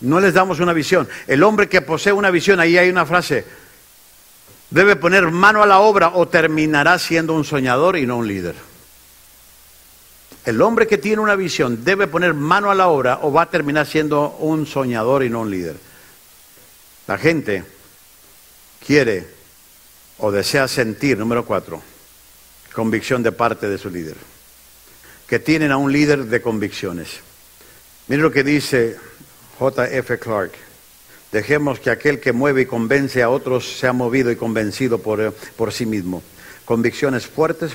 No 0.00 0.20
les 0.20 0.34
damos 0.34 0.60
una 0.60 0.72
visión. 0.72 1.08
El 1.26 1.42
hombre 1.42 1.68
que 1.68 1.82
posee 1.82 2.12
una 2.12 2.30
visión, 2.30 2.60
ahí 2.60 2.78
hay 2.78 2.88
una 2.88 3.04
frase, 3.04 3.44
debe 4.70 4.96
poner 4.96 5.30
mano 5.30 5.62
a 5.62 5.66
la 5.66 5.80
obra 5.80 6.12
o 6.14 6.28
terminará 6.28 6.98
siendo 6.98 7.34
un 7.34 7.44
soñador 7.44 7.96
y 7.96 8.06
no 8.06 8.18
un 8.18 8.28
líder. 8.28 8.54
El 10.44 10.62
hombre 10.62 10.86
que 10.86 10.98
tiene 10.98 11.20
una 11.20 11.34
visión 11.34 11.84
debe 11.84 12.06
poner 12.06 12.32
mano 12.32 12.70
a 12.70 12.74
la 12.74 12.88
obra 12.88 13.18
o 13.22 13.32
va 13.32 13.42
a 13.42 13.50
terminar 13.50 13.86
siendo 13.86 14.36
un 14.38 14.66
soñador 14.66 15.24
y 15.24 15.30
no 15.30 15.40
un 15.40 15.50
líder. 15.50 15.76
La 17.06 17.18
gente 17.18 17.64
quiere 18.86 19.26
o 20.18 20.30
desea 20.30 20.68
sentir, 20.68 21.18
número 21.18 21.44
cuatro, 21.44 21.82
convicción 22.72 23.22
de 23.22 23.32
parte 23.32 23.68
de 23.68 23.78
su 23.78 23.90
líder. 23.90 24.16
Que 25.26 25.38
tienen 25.38 25.72
a 25.72 25.76
un 25.76 25.92
líder 25.92 26.24
de 26.24 26.40
convicciones. 26.40 27.20
Miren 28.06 28.22
lo 28.22 28.32
que 28.32 28.42
dice 28.42 28.96
J.F. 29.58 30.18
Clark. 30.18 30.52
Dejemos 31.32 31.80
que 31.80 31.90
aquel 31.90 32.20
que 32.20 32.32
mueve 32.32 32.62
y 32.62 32.66
convence 32.66 33.22
a 33.22 33.28
otros 33.28 33.78
sea 33.78 33.92
movido 33.92 34.30
y 34.30 34.36
convencido 34.36 34.98
por, 34.98 35.20
eh, 35.20 35.32
por 35.56 35.72
sí 35.72 35.84
mismo. 35.84 36.22
Convicciones 36.64 37.26
fuertes 37.26 37.72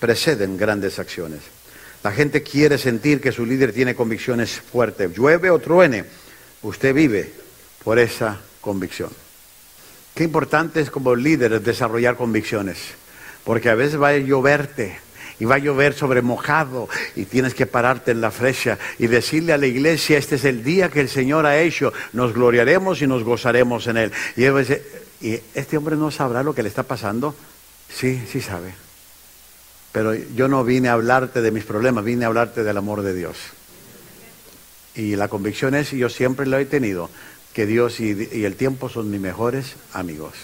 preceden 0.00 0.56
grandes 0.56 0.98
acciones. 0.98 1.40
La 2.02 2.12
gente 2.12 2.42
quiere 2.42 2.78
sentir 2.78 3.20
que 3.20 3.32
su 3.32 3.44
líder 3.44 3.72
tiene 3.72 3.94
convicciones 3.94 4.52
fuertes. 4.60 5.12
Llueve 5.14 5.50
o 5.50 5.58
truene, 5.58 6.04
usted 6.62 6.94
vive 6.94 7.32
por 7.82 7.98
esa 7.98 8.40
convicción. 8.60 9.10
Qué 10.14 10.24
importante 10.24 10.80
es 10.80 10.90
como 10.90 11.14
líder 11.14 11.60
desarrollar 11.60 12.16
convicciones, 12.16 12.78
porque 13.44 13.68
a 13.68 13.74
veces 13.74 14.00
va 14.00 14.08
a 14.08 14.18
lloverte 14.18 14.98
y 15.40 15.44
va 15.44 15.56
a 15.56 15.58
llover 15.58 15.94
sobre 15.94 16.22
mojado 16.22 16.88
y 17.16 17.24
tienes 17.24 17.54
que 17.54 17.66
pararte 17.66 18.12
en 18.12 18.20
la 18.20 18.30
flecha 18.30 18.78
y 18.98 19.06
decirle 19.06 19.52
a 19.52 19.58
la 19.58 19.66
iglesia, 19.66 20.18
este 20.18 20.36
es 20.36 20.44
el 20.44 20.62
día 20.62 20.88
que 20.88 21.00
el 21.00 21.08
Señor 21.08 21.46
ha 21.46 21.58
hecho, 21.58 21.92
nos 22.12 22.32
gloriaremos 22.32 23.02
y 23.02 23.06
nos 23.06 23.24
gozaremos 23.24 23.86
en 23.86 23.96
él. 23.96 24.12
Y, 24.36 24.44
¿y 25.26 25.40
este 25.54 25.76
hombre 25.76 25.96
no 25.96 26.10
sabrá 26.10 26.42
lo 26.42 26.54
que 26.54 26.62
le 26.62 26.68
está 26.68 26.82
pasando? 26.82 27.34
Sí, 27.88 28.22
sí 28.30 28.40
sabe. 28.40 28.74
Pero 29.92 30.14
yo 30.14 30.48
no 30.48 30.64
vine 30.64 30.88
a 30.88 30.94
hablarte 30.94 31.40
de 31.40 31.52
mis 31.52 31.64
problemas, 31.64 32.04
vine 32.04 32.24
a 32.24 32.28
hablarte 32.28 32.64
del 32.64 32.76
amor 32.76 33.02
de 33.02 33.14
Dios. 33.14 33.36
Y 34.96 35.16
la 35.16 35.28
convicción 35.28 35.74
es, 35.74 35.92
y 35.92 35.98
yo 35.98 36.08
siempre 36.08 36.46
lo 36.46 36.58
he 36.58 36.64
tenido, 36.64 37.10
que 37.52 37.66
Dios 37.66 38.00
y, 38.00 38.44
el 38.44 38.56
tiempo 38.56 38.88
son 38.88 39.10
mis 39.10 39.20
mejores 39.20 39.76
amigos. 39.92 40.34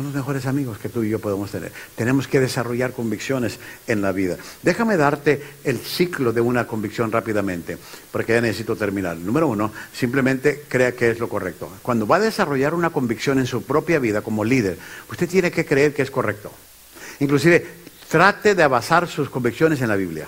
Son 0.00 0.06
los 0.06 0.14
mejores 0.14 0.46
amigos 0.46 0.78
que 0.78 0.88
tú 0.88 1.02
y 1.02 1.10
yo 1.10 1.18
podemos 1.18 1.50
tener. 1.50 1.72
Tenemos 1.94 2.26
que 2.26 2.40
desarrollar 2.40 2.94
convicciones 2.94 3.58
en 3.86 4.00
la 4.00 4.12
vida. 4.12 4.38
Déjame 4.62 4.96
darte 4.96 5.42
el 5.62 5.76
ciclo 5.76 6.32
de 6.32 6.40
una 6.40 6.66
convicción 6.66 7.12
rápidamente, 7.12 7.76
porque 8.10 8.32
ya 8.32 8.40
necesito 8.40 8.76
terminar. 8.76 9.18
Número 9.18 9.46
uno, 9.46 9.70
simplemente 9.92 10.64
crea 10.66 10.92
que 10.92 11.10
es 11.10 11.18
lo 11.18 11.28
correcto. 11.28 11.70
Cuando 11.82 12.06
va 12.06 12.16
a 12.16 12.20
desarrollar 12.20 12.72
una 12.72 12.88
convicción 12.88 13.40
en 13.40 13.46
su 13.46 13.62
propia 13.62 13.98
vida 13.98 14.22
como 14.22 14.42
líder, 14.42 14.78
usted 15.10 15.28
tiene 15.28 15.50
que 15.50 15.66
creer 15.66 15.92
que 15.92 16.00
es 16.00 16.10
correcto. 16.10 16.50
Inclusive, 17.18 17.66
trate 18.08 18.54
de 18.54 18.66
basar 18.66 19.06
sus 19.06 19.28
convicciones 19.28 19.82
en 19.82 19.88
la 19.88 19.96
Biblia. 19.96 20.26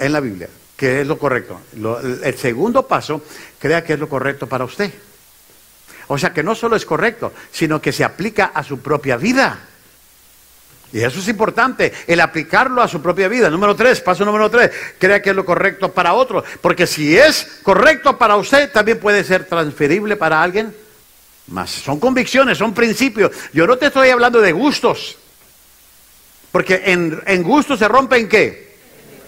En 0.00 0.12
la 0.12 0.18
Biblia 0.18 0.48
que 0.76 1.02
es 1.02 1.06
lo 1.06 1.20
correcto. 1.20 1.60
el 2.24 2.34
segundo 2.36 2.88
paso, 2.88 3.22
crea 3.60 3.84
que 3.84 3.92
es 3.92 3.98
lo 4.00 4.08
correcto 4.08 4.48
para 4.48 4.64
usted. 4.64 4.92
O 6.08 6.18
sea 6.18 6.32
que 6.32 6.42
no 6.42 6.54
solo 6.54 6.76
es 6.76 6.84
correcto, 6.84 7.32
sino 7.50 7.80
que 7.80 7.92
se 7.92 8.04
aplica 8.04 8.52
a 8.54 8.62
su 8.62 8.80
propia 8.80 9.16
vida. 9.16 9.58
Y 10.92 11.02
eso 11.02 11.18
es 11.18 11.26
importante, 11.26 11.92
el 12.06 12.20
aplicarlo 12.20 12.80
a 12.80 12.86
su 12.86 13.02
propia 13.02 13.26
vida. 13.26 13.50
Número 13.50 13.74
tres, 13.74 14.00
paso 14.00 14.24
número 14.24 14.48
tres, 14.48 14.70
crea 14.96 15.20
que 15.20 15.30
es 15.30 15.36
lo 15.36 15.44
correcto 15.44 15.92
para 15.92 16.14
otro. 16.14 16.44
Porque 16.60 16.86
si 16.86 17.16
es 17.18 17.58
correcto 17.64 18.16
para 18.16 18.36
usted, 18.36 18.70
también 18.70 19.00
puede 19.00 19.24
ser 19.24 19.46
transferible 19.46 20.14
para 20.14 20.40
alguien 20.40 20.72
más. 21.48 21.70
Son 21.70 21.98
convicciones, 21.98 22.58
son 22.58 22.72
principios. 22.74 23.32
Yo 23.52 23.66
no 23.66 23.76
te 23.76 23.86
estoy 23.86 24.10
hablando 24.10 24.40
de 24.40 24.52
gustos. 24.52 25.16
Porque 26.52 26.82
en, 26.86 27.20
en 27.26 27.42
gustos 27.42 27.80
se 27.80 27.88
rompen 27.88 28.28
qué? 28.28 28.76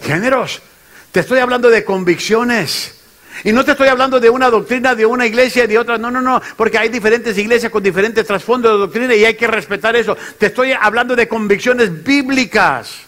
Géneros. 0.03 0.63
Te 1.11 1.19
estoy 1.19 1.41
hablando 1.41 1.69
de 1.69 1.85
convicciones. 1.85 2.96
Y 3.45 3.53
no 3.53 3.65
te 3.65 3.73
estoy 3.73 3.89
hablando 3.89 4.21
de 4.21 4.31
una 4.31 4.51
doctrina 4.51 4.95
de 4.95 5.07
una 5.07 5.27
iglesia 5.27 5.65
y 5.65 5.67
de 5.67 5.79
otra. 5.79 5.99
No, 5.99 6.11
no, 6.11 6.21
no. 6.21 6.41
Porque 6.57 6.79
hay 6.79 6.89
diferentes 6.89 7.37
iglesias 7.39 7.71
con 7.71 7.83
diferentes 7.83 8.27
trasfondos 8.27 8.73
de 8.73 8.79
doctrina 8.79 9.15
y 9.15 9.25
hay 9.25 9.35
que 9.35 9.47
respetar 9.47 9.97
eso. 9.97 10.17
Te 10.39 10.47
estoy 10.47 10.73
hablando 10.73 11.17
de 11.17 11.29
convicciones 11.29 12.03
bíblicas. 12.03 12.99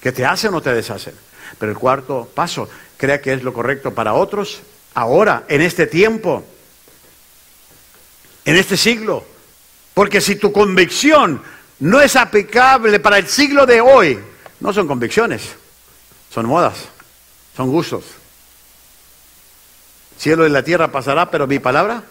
Que 0.00 0.12
te 0.12 0.24
hacen 0.24 0.52
o 0.54 0.60
te 0.60 0.72
deshacen. 0.72 1.14
Pero 1.58 1.72
el 1.72 1.78
cuarto 1.78 2.28
paso, 2.34 2.68
crea 2.96 3.20
que 3.20 3.32
es 3.32 3.42
lo 3.42 3.52
correcto 3.52 3.94
para 3.94 4.14
otros 4.14 4.60
ahora, 4.94 5.44
en 5.48 5.60
este 5.60 5.86
tiempo, 5.86 6.44
en 8.44 8.56
este 8.56 8.76
siglo. 8.76 9.24
Porque 9.94 10.20
si 10.20 10.36
tu 10.36 10.52
convicción 10.52 11.42
no 11.80 12.00
es 12.00 12.16
aplicable 12.16 13.00
para 13.00 13.18
el 13.18 13.26
siglo 13.28 13.66
de 13.66 13.80
hoy, 13.80 14.18
no 14.60 14.72
son 14.72 14.86
convicciones 14.86 15.56
son 16.34 16.46
modas, 16.46 16.74
son 17.56 17.70
gustos. 17.70 18.04
Cielo 20.18 20.46
y 20.46 20.50
la 20.50 20.62
tierra 20.62 20.92
pasará, 20.92 21.30
pero 21.30 21.46
mi 21.46 21.58
palabra 21.58 22.02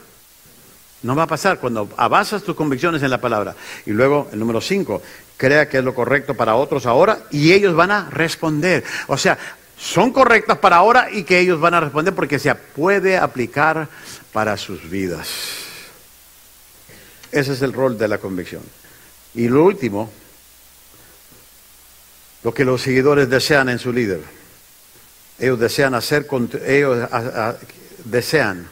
no 1.04 1.16
va 1.16 1.24
a 1.24 1.28
pasar 1.28 1.60
cuando 1.60 1.90
avanzas 1.98 2.44
tus 2.44 2.56
convicciones 2.56 3.04
en 3.04 3.10
la 3.10 3.20
palabra. 3.20 3.56
Y 3.86 3.92
luego, 3.92 4.30
el 4.32 4.40
número 4.40 4.62
cinco, 4.62 5.02
crea 5.38 5.68
que 5.68 5.80
es 5.80 5.84
lo 5.84 5.94
correcto 5.94 6.34
para 6.34 6.56
otros 6.56 6.86
ahora 6.86 7.20
y 7.30 7.52
ellos 7.52 7.76
van 7.76 7.92
a 7.92 8.10
responder. 8.10 8.84
O 9.08 9.18
sea, 9.18 9.38
son 9.78 10.12
correctas 10.12 10.58
para 10.60 10.78
ahora 10.78 11.10
y 11.12 11.24
que 11.24 11.40
ellos 11.40 11.60
van 11.60 11.74
a 11.74 11.82
responder 11.82 12.16
porque 12.16 12.40
se 12.40 12.54
puede 12.56 13.18
aplicar 13.18 13.90
para 14.32 14.56
sus 14.58 14.90
vidas. 14.90 15.28
Ese 17.32 17.54
es 17.54 17.62
el 17.62 17.74
rol 17.74 17.98
de 17.98 18.08
la 18.08 18.18
convicción. 18.20 18.62
Y 19.34 19.50
lo 19.50 19.66
último, 19.66 20.10
lo 22.44 22.54
que 22.54 22.64
los 22.64 22.82
seguidores 22.82 23.30
desean 23.30 23.70
en 23.70 23.80
su 23.80 23.92
líder. 23.92 24.22
Ellos 25.40 25.60
desean 25.60 25.96
hacer, 25.96 26.28
ellos 26.66 27.10
desean 28.06 28.68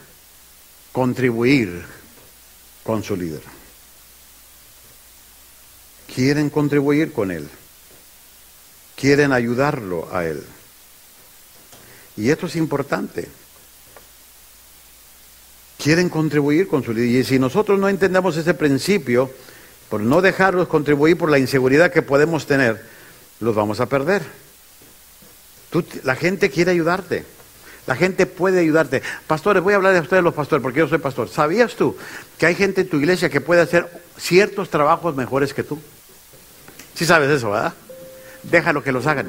contribuir 0.92 1.84
con 2.84 3.02
su 3.02 3.16
líder. 3.16 3.42
Quieren 6.14 6.50
contribuir 6.50 7.12
con 7.12 7.30
él. 7.30 7.48
Quieren 8.96 9.32
ayudarlo 9.32 10.14
a 10.14 10.26
él. 10.26 10.44
Y 12.16 12.30
esto 12.30 12.46
es 12.46 12.56
importante. 12.56 13.28
Quieren 15.78 16.08
contribuir 16.08 16.68
con 16.68 16.84
su 16.84 16.92
líder. 16.92 17.20
Y 17.20 17.24
si 17.24 17.38
nosotros 17.38 17.78
no 17.78 17.88
entendemos 17.88 18.36
ese 18.36 18.54
principio, 18.54 19.30
por 19.88 20.00
no 20.00 20.20
dejarlos 20.20 20.68
contribuir 20.68 21.16
por 21.16 21.30
la 21.30 21.38
inseguridad 21.38 21.92
que 21.92 22.02
podemos 22.02 22.46
tener, 22.46 22.82
los 23.40 23.54
vamos 23.54 23.80
a 23.80 23.86
perder. 23.86 24.22
la 26.04 26.16
gente 26.16 26.50
quiere 26.50 26.70
ayudarte. 26.70 27.24
La 27.86 27.96
gente 27.96 28.26
puede 28.26 28.60
ayudarte. 28.60 29.02
Pastores, 29.26 29.62
voy 29.62 29.72
a 29.72 29.76
hablar 29.76 29.94
de 29.94 30.00
ustedes 30.00 30.22
los 30.22 30.34
pastores, 30.34 30.62
porque 30.62 30.78
yo 30.78 30.88
soy 30.88 30.98
pastor. 30.98 31.28
¿Sabías 31.28 31.74
tú 31.74 31.96
que 32.38 32.46
hay 32.46 32.54
gente 32.54 32.82
en 32.82 32.88
tu 32.88 32.98
iglesia 32.98 33.28
que 33.28 33.40
puede 33.40 33.60
hacer 33.60 33.88
ciertos 34.16 34.70
trabajos 34.70 35.16
mejores 35.16 35.52
que 35.52 35.62
tú? 35.62 35.80
Sí 36.94 37.06
sabes 37.06 37.30
eso, 37.30 37.50
¿verdad? 37.50 37.74
Déjalo 38.44 38.82
que 38.82 38.92
los 38.92 39.06
hagan. 39.06 39.28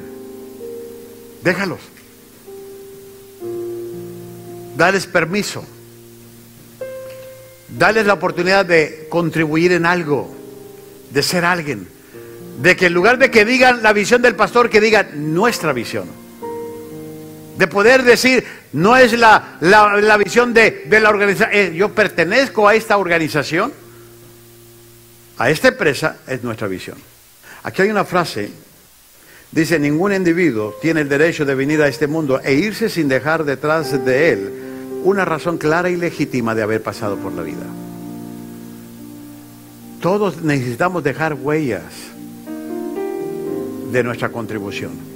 Déjalos. 1.42 1.80
Dales 4.76 5.06
permiso. 5.06 5.64
Dales 7.68 8.06
la 8.06 8.14
oportunidad 8.14 8.64
de 8.64 9.08
contribuir 9.10 9.72
en 9.72 9.86
algo, 9.86 10.32
de 11.10 11.22
ser 11.22 11.44
alguien 11.44 11.88
de 12.58 12.76
que 12.76 12.86
en 12.86 12.94
lugar 12.94 13.18
de 13.18 13.30
que 13.30 13.44
digan 13.44 13.82
la 13.82 13.92
visión 13.92 14.22
del 14.22 14.36
pastor, 14.36 14.70
que 14.70 14.80
digan 14.80 15.34
nuestra 15.34 15.72
visión. 15.72 16.08
De 17.56 17.66
poder 17.68 18.02
decir, 18.02 18.44
no 18.72 18.96
es 18.96 19.12
la, 19.16 19.58
la, 19.60 20.16
visión 20.16 20.52
de, 20.52 20.84
de 20.86 21.00
la 21.00 21.08
organización, 21.08 21.50
eh, 21.52 21.72
yo 21.74 21.94
pertenezco 21.94 22.66
a 22.66 22.74
esta 22.74 22.96
organización, 22.96 23.72
a 25.38 25.50
esta 25.50 25.68
empresa, 25.68 26.18
es 26.26 26.42
nuestra 26.42 26.66
visión. 26.66 26.96
Aquí 27.62 27.82
hay 27.82 27.90
una 27.90 28.04
frase, 28.04 28.50
dice, 29.52 29.78
ningún 29.78 30.12
individuo 30.12 30.76
tiene 30.82 31.02
el 31.02 31.08
derecho 31.08 31.44
de 31.44 31.54
venir 31.54 31.80
a 31.80 31.88
este 31.88 32.08
mundo 32.08 32.40
e 32.42 32.54
irse 32.54 32.88
sin 32.88 33.08
dejar 33.08 33.44
detrás 33.44 34.04
de 34.04 34.32
él 34.32 34.52
una 35.04 35.24
razón 35.24 35.56
clara 35.58 35.90
y 35.90 35.96
legítima 35.96 36.54
de 36.54 36.62
haber 36.62 36.82
pasado 36.82 37.16
por 37.16 37.32
la 37.32 37.42
vida. 37.42 37.66
todos 40.00 40.42
necesitamos 40.42 41.02
dejar 41.02 41.32
huellas 41.32 41.82
de 43.90 44.02
nuestra 44.02 44.30
contribución. 44.30 45.13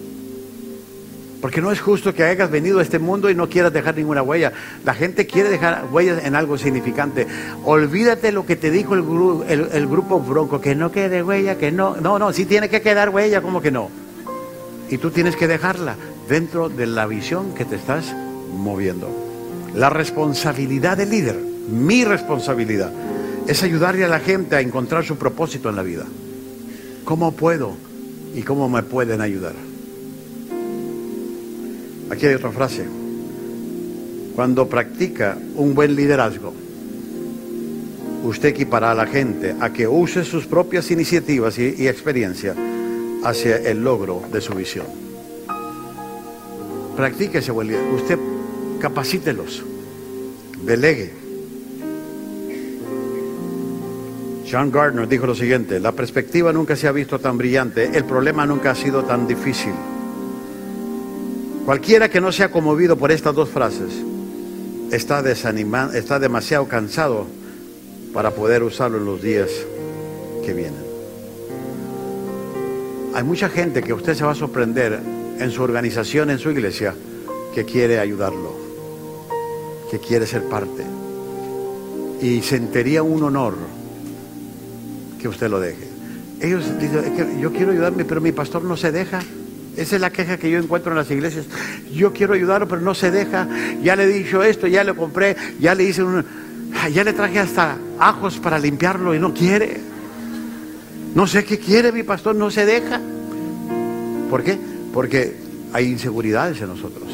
Porque 1.41 1.61
no 1.61 1.71
es 1.71 1.81
justo 1.81 2.15
que 2.15 2.25
hayas 2.25 2.51
venido 2.51 2.81
a 2.81 2.83
este 2.83 2.99
mundo 2.99 3.31
y 3.31 3.35
no 3.35 3.49
quieras 3.49 3.73
dejar 3.73 3.97
ninguna 3.97 4.23
huella. 4.23 4.53
La 4.85 4.95
gente 4.95 5.27
quiere 5.27 5.49
dejar 5.49 5.87
huellas 5.91 6.25
en 6.25 6.35
algo 6.35 6.59
significante. 6.59 7.27
Olvídate 7.65 8.33
lo 8.33 8.45
que 8.45 8.57
te 8.57 8.73
dijo 8.73 8.95
el, 8.95 9.87
grupo 9.87 10.19
Bronco, 10.19 10.61
que 10.61 10.75
no 10.75 10.91
quede 10.91 11.23
huella, 11.23 11.57
que 11.57 11.71
no. 11.71 11.97
No, 11.97 12.19
no, 12.19 12.33
sí 12.33 12.45
tiene 12.45 12.69
que 12.69 12.81
quedar 12.81 13.11
huella, 13.11 13.41
como 13.41 13.61
que 13.61 13.71
no. 13.71 13.89
Y 14.91 14.99
tú 14.99 15.11
tienes 15.11 15.37
que 15.37 15.47
dejarla 15.47 15.95
dentro 16.29 16.69
de 16.69 16.87
la 16.87 17.07
visión 17.07 17.55
que 17.55 17.65
te 17.65 17.77
estás 17.77 18.15
moviendo. 18.53 19.09
La 19.75 19.91
responsabilidad 19.91 20.97
del 20.97 21.11
líder, 21.11 21.37
mi 21.37 22.05
responsabilidad, 22.05 22.91
es 23.47 23.63
ayudarle 23.63 24.05
a 24.05 24.09
la 24.09 24.19
gente 24.19 24.57
a 24.57 24.61
encontrar 24.61 25.05
su 25.05 25.17
propósito 25.17 25.69
en 25.69 25.77
la 25.77 25.83
vida. 25.83 26.05
¿Cómo 27.05 27.33
puedo 27.33 27.77
y 28.35 28.43
cómo 28.43 28.69
me 28.69 28.83
pueden 28.83 29.21
ayudar? 29.21 29.68
Aquí 32.11 32.27
hay 32.27 32.35
otra 32.35 32.51
frase. 32.53 32.85
Cuando 34.35 34.69
practica 34.69 35.37
un 35.57 35.75
buen 35.75 35.95
liderazgo, 35.95 36.55
usted 38.25 38.51
equipará 38.51 38.93
a 38.93 38.95
la 38.95 39.07
gente 39.07 39.55
a 39.61 39.73
que 39.73 39.87
use 39.87 40.25
sus 40.25 40.47
propias 40.47 40.91
iniciativas 40.91 41.59
y, 41.59 41.87
experiencia 41.87 42.55
hacia 43.25 43.57
el 43.57 43.83
logro 43.83 44.23
de 44.33 44.41
su 44.41 44.55
visión. 44.55 44.87
Practique 46.97 47.39
ese 47.39 47.53
buen 47.53 47.69
liderazgo. 47.69 47.97
Usted 47.97 48.19
capacítelos, 48.81 49.65
delegue. 50.65 51.13
John 54.51 54.71
Gardner 54.71 55.07
dijo 55.07 55.27
lo 55.27 55.35
siguiente, 55.35 55.79
la 55.79 55.93
perspectiva 55.93 56.53
nunca 56.53 56.75
se 56.75 56.89
ha 56.89 56.93
visto 56.93 57.19
tan 57.19 57.37
brillante, 57.37 57.91
el 57.93 58.05
problema 58.05 58.47
nunca 58.47 58.71
ha 58.71 58.75
sido 58.75 59.05
tan 59.05 59.27
difícil. 59.27 59.75
Cualquiera 61.69 62.09
que 62.09 62.19
no 62.19 62.33
sea 62.33 62.51
conmovido 62.51 62.97
por 62.97 63.13
estas 63.13 63.35
dos 63.35 63.51
frases 63.51 63.93
está 64.91 65.21
desanimado, 65.21 65.93
está 65.93 66.19
demasiado 66.19 66.67
cansado 66.67 67.27
para 68.15 68.31
poder 68.31 68.63
usarlo 68.63 68.97
en 68.97 69.05
los 69.05 69.21
días 69.21 69.51
que 70.47 70.55
vienen. 70.55 70.83
Hay 73.15 73.23
mucha 73.23 73.51
gente 73.51 73.83
que 73.83 73.93
usted 73.93 74.15
se 74.15 74.25
va 74.25 74.33
a 74.33 74.35
sorprender 74.35 74.99
en 75.39 75.51
su 75.51 75.63
organización, 75.63 76.31
en 76.31 76.39
su 76.39 76.51
iglesia, 76.51 76.95
que 77.55 77.67
quiere 77.67 77.99
ayudarlo, 77.99 78.57
que 79.91 79.99
quiere 79.99 80.27
ser 80.27 80.45
parte. 80.45 80.87
Y 82.23 82.41
sentiría 82.41 83.03
un 83.03 83.23
honor 83.25 83.57
que 85.21 85.29
usted 85.29 85.51
lo 85.51 85.61
deje. 85.61 85.87
Ellos 86.41 86.65
dicen, 86.81 87.39
yo 87.39 87.53
quiero 87.53 87.73
ayudarme, 87.73 88.07
pero 88.07 88.23
mi 88.23 88.33
pastor 88.33 88.65
no 88.65 88.75
se 88.75 88.91
deja. 88.91 89.21
Esa 89.79 89.95
es 89.95 90.01
la 90.01 90.11
queja 90.11 90.39
que 90.39 90.51
yo 90.51 90.59
encuentro 90.59 90.91
en 90.91 90.99
las 90.99 91.09
iglesias. 91.09 91.47
Yo 91.95 92.13
quiero 92.13 92.35
ayudarlo, 92.35 92.67
pero 92.67 92.81
no 92.81 92.95
se 92.95 93.13
deja. 93.13 93.47
Ya 93.81 93.95
le 93.95 94.05
he 94.05 94.07
dicho 94.09 94.43
esto, 94.43 94.67
ya 94.67 94.83
le 94.83 94.93
compré, 94.93 95.37
ya 95.61 95.75
le 95.77 95.85
hice 95.85 96.03
un... 96.03 96.25
Ya 96.93 97.05
le 97.05 97.13
traje 97.13 97.39
hasta 97.39 97.77
ajos 97.99 98.39
para 98.39 98.59
limpiarlo 98.59 99.15
y 99.15 99.21
no 99.21 99.33
quiere. 99.33 99.81
No 101.15 101.29
sé 101.29 101.45
qué 101.45 101.59
quiere 101.59 101.93
mi 101.93 102.03
pastor, 102.03 102.35
no 102.35 102.51
se 102.51 102.67
deja. 102.67 103.01
¿Por 104.29 104.43
qué? 104.43 104.59
Porque 104.93 105.37
hay 105.73 105.87
inseguridades 105.87 106.61
en 106.61 106.69
nosotros. 106.69 107.09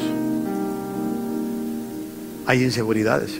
Hay 2.47 2.63
inseguridades. 2.63 3.39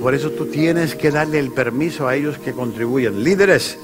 Por 0.00 0.14
eso 0.14 0.30
tú 0.30 0.46
tienes 0.46 0.94
que 0.94 1.10
darle 1.10 1.38
el 1.38 1.52
permiso 1.52 2.06
a 2.06 2.14
ellos 2.14 2.36
que 2.36 2.52
contribuyen. 2.52 3.24
Líderes, 3.24 3.78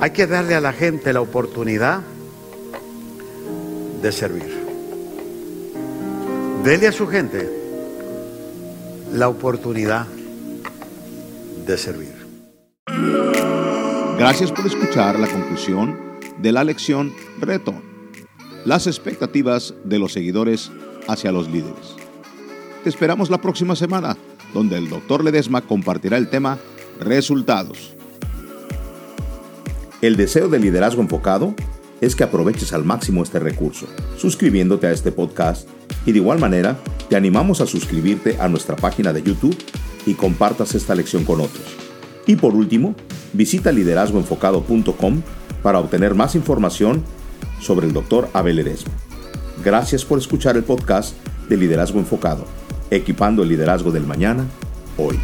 hay 0.00 0.12
que 0.12 0.28
darle 0.28 0.54
a 0.54 0.60
la 0.60 0.72
gente 0.72 1.12
la 1.12 1.20
oportunidad 1.20 2.02
de 4.04 4.12
servir. 4.12 4.44
Dele 6.62 6.88
a 6.88 6.92
su 6.92 7.06
gente 7.06 7.50
la 9.14 9.30
oportunidad 9.30 10.06
de 11.66 11.78
servir. 11.78 12.12
Gracias 14.18 14.52
por 14.52 14.66
escuchar 14.66 15.18
la 15.18 15.26
conclusión 15.26 15.98
de 16.36 16.52
la 16.52 16.64
lección 16.64 17.14
Reto. 17.40 17.72
Las 18.66 18.86
expectativas 18.86 19.72
de 19.84 19.98
los 19.98 20.12
seguidores 20.12 20.70
hacia 21.08 21.32
los 21.32 21.48
líderes. 21.48 21.96
Te 22.82 22.90
esperamos 22.90 23.30
la 23.30 23.40
próxima 23.40 23.74
semana, 23.74 24.18
donde 24.52 24.76
el 24.76 24.90
doctor 24.90 25.24
Ledesma 25.24 25.62
compartirá 25.62 26.18
el 26.18 26.28
tema 26.28 26.58
Resultados. 27.00 27.96
El 30.02 30.16
deseo 30.16 30.50
de 30.50 30.58
liderazgo 30.58 31.00
enfocado 31.00 31.54
es 32.04 32.14
que 32.14 32.24
aproveches 32.24 32.72
al 32.72 32.84
máximo 32.84 33.22
este 33.22 33.38
recurso, 33.38 33.86
suscribiéndote 34.16 34.86
a 34.86 34.92
este 34.92 35.12
podcast 35.12 35.68
y 36.06 36.12
de 36.12 36.18
igual 36.18 36.38
manera 36.38 36.78
te 37.08 37.16
animamos 37.16 37.60
a 37.60 37.66
suscribirte 37.66 38.36
a 38.40 38.48
nuestra 38.48 38.76
página 38.76 39.12
de 39.12 39.22
YouTube 39.22 39.56
y 40.06 40.14
compartas 40.14 40.74
esta 40.74 40.94
lección 40.94 41.24
con 41.24 41.40
otros. 41.40 41.64
Y 42.26 42.36
por 42.36 42.54
último, 42.54 42.94
visita 43.32 43.72
liderazgoenfocado.com 43.72 45.22
para 45.62 45.78
obtener 45.78 46.14
más 46.14 46.34
información 46.34 47.02
sobre 47.60 47.86
el 47.86 47.92
Dr. 47.92 48.28
Abel 48.32 48.58
Edesma. 48.58 48.92
Gracias 49.64 50.04
por 50.04 50.18
escuchar 50.18 50.56
el 50.56 50.64
podcast 50.64 51.14
de 51.48 51.56
Liderazgo 51.56 51.98
Enfocado, 51.98 52.44
equipando 52.90 53.42
el 53.42 53.48
liderazgo 53.48 53.90
del 53.90 54.06
mañana, 54.06 54.46
hoy. 54.98 55.18